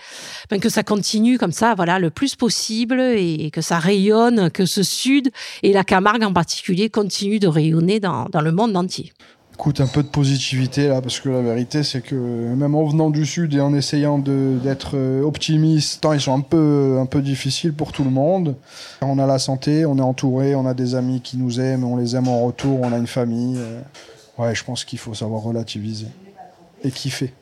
Ben, 0.49 0.59
que 0.59 0.69
ça 0.69 0.83
continue 0.83 1.37
comme 1.37 1.51
ça, 1.51 1.75
voilà, 1.75 1.99
le 1.99 2.09
plus 2.09 2.35
possible 2.35 2.99
et 2.99 3.51
que 3.51 3.61
ça 3.61 3.79
rayonne, 3.79 4.49
que 4.49 4.65
ce 4.65 4.83
sud 4.83 5.31
et 5.63 5.73
la 5.73 5.83
Camargue 5.83 6.23
en 6.23 6.33
particulier 6.33 6.89
continue 6.89 7.39
de 7.39 7.47
rayonner 7.47 7.99
dans, 7.99 8.27
le 8.41 8.51
monde 8.51 8.75
entier. 8.75 9.13
Écoute, 9.53 9.79
un 9.79 9.87
peu 9.87 10.03
de 10.03 10.09
positivité 10.09 10.89
là, 10.89 11.01
parce 11.01 11.21
que 11.21 11.29
la 11.29 11.41
vérité, 11.41 11.83
c'est 11.83 12.01
que 12.01 12.15
même 12.15 12.75
en 12.75 12.85
venant 12.85 13.09
du 13.09 13.25
sud 13.25 13.53
et 13.53 13.61
en 13.61 13.73
essayant 13.73 14.19
d'être 14.19 14.91
euh, 14.95 15.23
optimiste, 15.23 16.01
temps, 16.01 16.11
ils 16.11 16.19
sont 16.19 16.33
un 16.33 16.41
peu, 16.41 16.97
un 16.99 17.05
peu 17.05 17.21
difficiles 17.21 17.73
pour 17.73 17.93
tout 17.93 18.03
le 18.03 18.09
monde. 18.09 18.55
On 19.01 19.17
a 19.17 19.25
la 19.25 19.39
santé, 19.39 19.85
on 19.85 19.97
est 19.97 20.01
entouré, 20.01 20.55
on 20.55 20.65
a 20.65 20.73
des 20.73 20.93
amis 20.95 21.21
qui 21.21 21.37
nous 21.37 21.61
aiment, 21.61 21.85
on 21.85 21.95
les 21.95 22.17
aime 22.17 22.27
en 22.27 22.45
retour, 22.45 22.81
on 22.81 22.91
a 22.91 22.97
une 22.97 23.07
famille. 23.07 23.57
euh. 23.57 23.81
Ouais, 24.37 24.53
je 24.55 24.63
pense 24.63 24.83
qu'il 24.83 24.99
faut 24.99 25.13
savoir 25.13 25.41
relativiser 25.41 26.07
et 26.83 26.91
kiffer. 26.91 27.33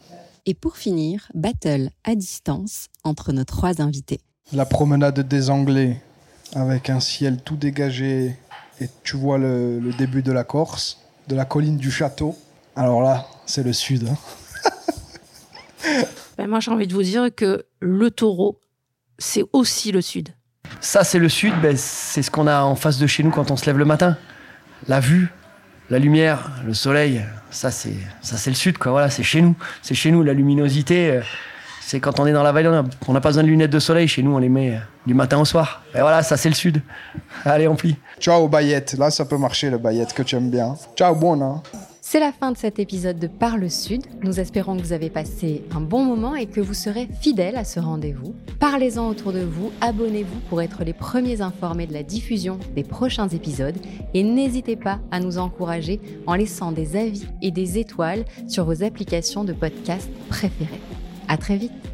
Et 0.46 0.54
pour 0.54 0.78
finir, 0.78 1.28
battle 1.34 1.90
à 2.04 2.16
distance 2.16 2.88
entre 3.04 3.32
nos 3.32 3.46
trois 3.46 3.82
invités. 3.82 4.20
La 4.52 4.66
promenade 4.66 5.20
des 5.22 5.50
Anglais, 5.50 6.02
avec 6.54 6.90
un 6.90 7.00
ciel 7.00 7.38
tout 7.42 7.56
dégagé, 7.56 8.38
et 8.82 8.90
tu 9.04 9.16
vois 9.18 9.38
le, 9.38 9.80
le 9.80 9.94
début 9.94 10.22
de 10.22 10.32
la 10.32 10.44
Corse, 10.44 11.00
de 11.28 11.36
la 11.36 11.46
colline 11.46 11.78
du 11.78 11.90
château. 11.92 12.36
Alors 12.76 13.02
là, 13.02 13.26
c'est 13.46 13.64
le 13.64 13.74
sud. 13.74 14.08
hein. 14.10 14.18
Ben, 16.38 16.48
moi, 16.48 16.60
j'ai 16.60 16.72
envie 16.72 16.88
de 16.88 16.94
vous 16.94 17.04
dire 17.04 17.30
que 17.36 17.66
le 17.80 18.10
taureau, 18.10 18.60
c'est 19.20 19.44
aussi 19.54 19.92
le 19.92 20.02
sud. 20.02 20.30
Ça, 20.82 21.04
c'est 21.04 21.20
le 21.20 21.30
sud. 21.30 21.54
Ben, 21.62 21.78
c'est 21.78 22.24
ce 22.24 22.32
qu'on 22.32 22.48
a 22.48 22.64
en 22.64 22.76
face 22.76 22.98
de 22.98 23.06
chez 23.06 23.22
nous 23.22 23.30
quand 23.32 23.52
on 23.52 23.56
se 23.58 23.66
lève 23.66 23.78
le 23.78 23.86
matin. 23.86 24.18
La 24.88 25.00
vue, 25.00 25.32
la 25.90 26.00
lumière, 26.00 26.52
le 26.66 26.74
soleil. 26.74 27.22
Ça, 27.52 27.72
c'est 27.72 27.96
ça, 28.22 28.38
c'est 28.38 28.50
le 28.50 28.56
sud. 28.56 28.78
Quoi. 28.78 28.92
Voilà, 28.92 29.10
c'est 29.10 29.24
chez 29.24 29.42
nous. 29.42 29.56
C'est 29.82 29.96
chez 29.96 30.12
nous. 30.12 30.24
La 30.24 30.34
luminosité, 30.34 31.12
euh, 31.12 31.22
c'est 31.82 32.00
quand 32.00 32.20
on 32.20 32.26
est 32.26 32.34
dans 32.34 32.44
la 32.44 32.52
vallée. 32.52 32.70
on 33.08 33.14
n'a 33.14 33.22
pas 33.22 33.30
besoin 33.30 33.44
de 33.44 33.48
lunettes 33.48 33.72
de 33.72 33.80
soleil. 33.80 34.08
Chez 34.08 34.24
nous, 34.24 34.36
on 34.36 34.40
les 34.40 34.50
met 34.50 34.72
euh, 34.72 34.80
du 35.06 35.14
matin 35.14 35.40
au 35.40 35.46
soir. 35.46 35.84
Et 35.94 36.00
voilà, 36.00 36.24
ça, 36.24 36.38
c'est 36.38 36.50
le 36.50 36.56
sud. 36.56 36.82
Allez, 37.46 37.68
on 37.68 37.76
plie. 37.76 37.96
Ciao, 38.20 38.48
Bayette. 38.48 38.94
Là, 38.98 39.12
ça 39.12 39.26
peut 39.26 39.38
marcher, 39.38 39.70
le 39.70 39.78
Bayette, 39.78 40.14
que 40.14 40.24
tu 40.24 40.36
aimes 40.36 40.50
bien. 40.50 40.76
Ciao, 40.96 41.16
buona. 41.16 41.62
C'est 42.14 42.20
la 42.20 42.32
fin 42.32 42.52
de 42.52 42.58
cet 42.58 42.78
épisode 42.78 43.18
de 43.18 43.26
Par 43.26 43.58
le 43.58 43.70
Sud. 43.70 44.04
Nous 44.22 44.40
espérons 44.40 44.78
que 44.78 44.84
vous 44.84 44.94
avez 44.94 45.10
passé 45.10 45.64
un 45.76 45.82
bon 45.82 46.04
moment 46.04 46.36
et 46.36 46.46
que 46.46 46.62
vous 46.62 46.76
serez 46.76 47.10
fidèles 47.22 47.56
à 47.56 47.64
ce 47.64 47.80
rendez-vous. 47.80 48.36
Parlez-en 48.60 49.10
autour 49.10 49.34
de 49.34 49.40
vous, 49.40 49.72
abonnez-vous 49.82 50.40
pour 50.48 50.62
être 50.62 50.84
les 50.84 50.94
premiers 50.94 51.42
informés 51.42 51.88
de 51.88 51.94
la 51.94 52.04
diffusion 52.04 52.60
des 52.76 52.84
prochains 52.84 53.30
épisodes 53.30 53.78
et 54.14 54.22
n'hésitez 54.22 54.76
pas 54.76 55.00
à 55.10 55.20
nous 55.20 55.40
encourager 55.40 56.00
en 56.28 56.36
laissant 56.36 56.72
des 56.72 56.96
avis 56.98 57.26
et 57.42 57.50
des 57.50 57.80
étoiles 57.80 58.26
sur 58.48 58.66
vos 58.66 58.84
applications 58.84 59.44
de 59.44 59.54
podcast 59.54 60.08
préférées. 60.30 60.82
À 61.28 61.38
très 61.38 61.58
vite. 61.58 61.93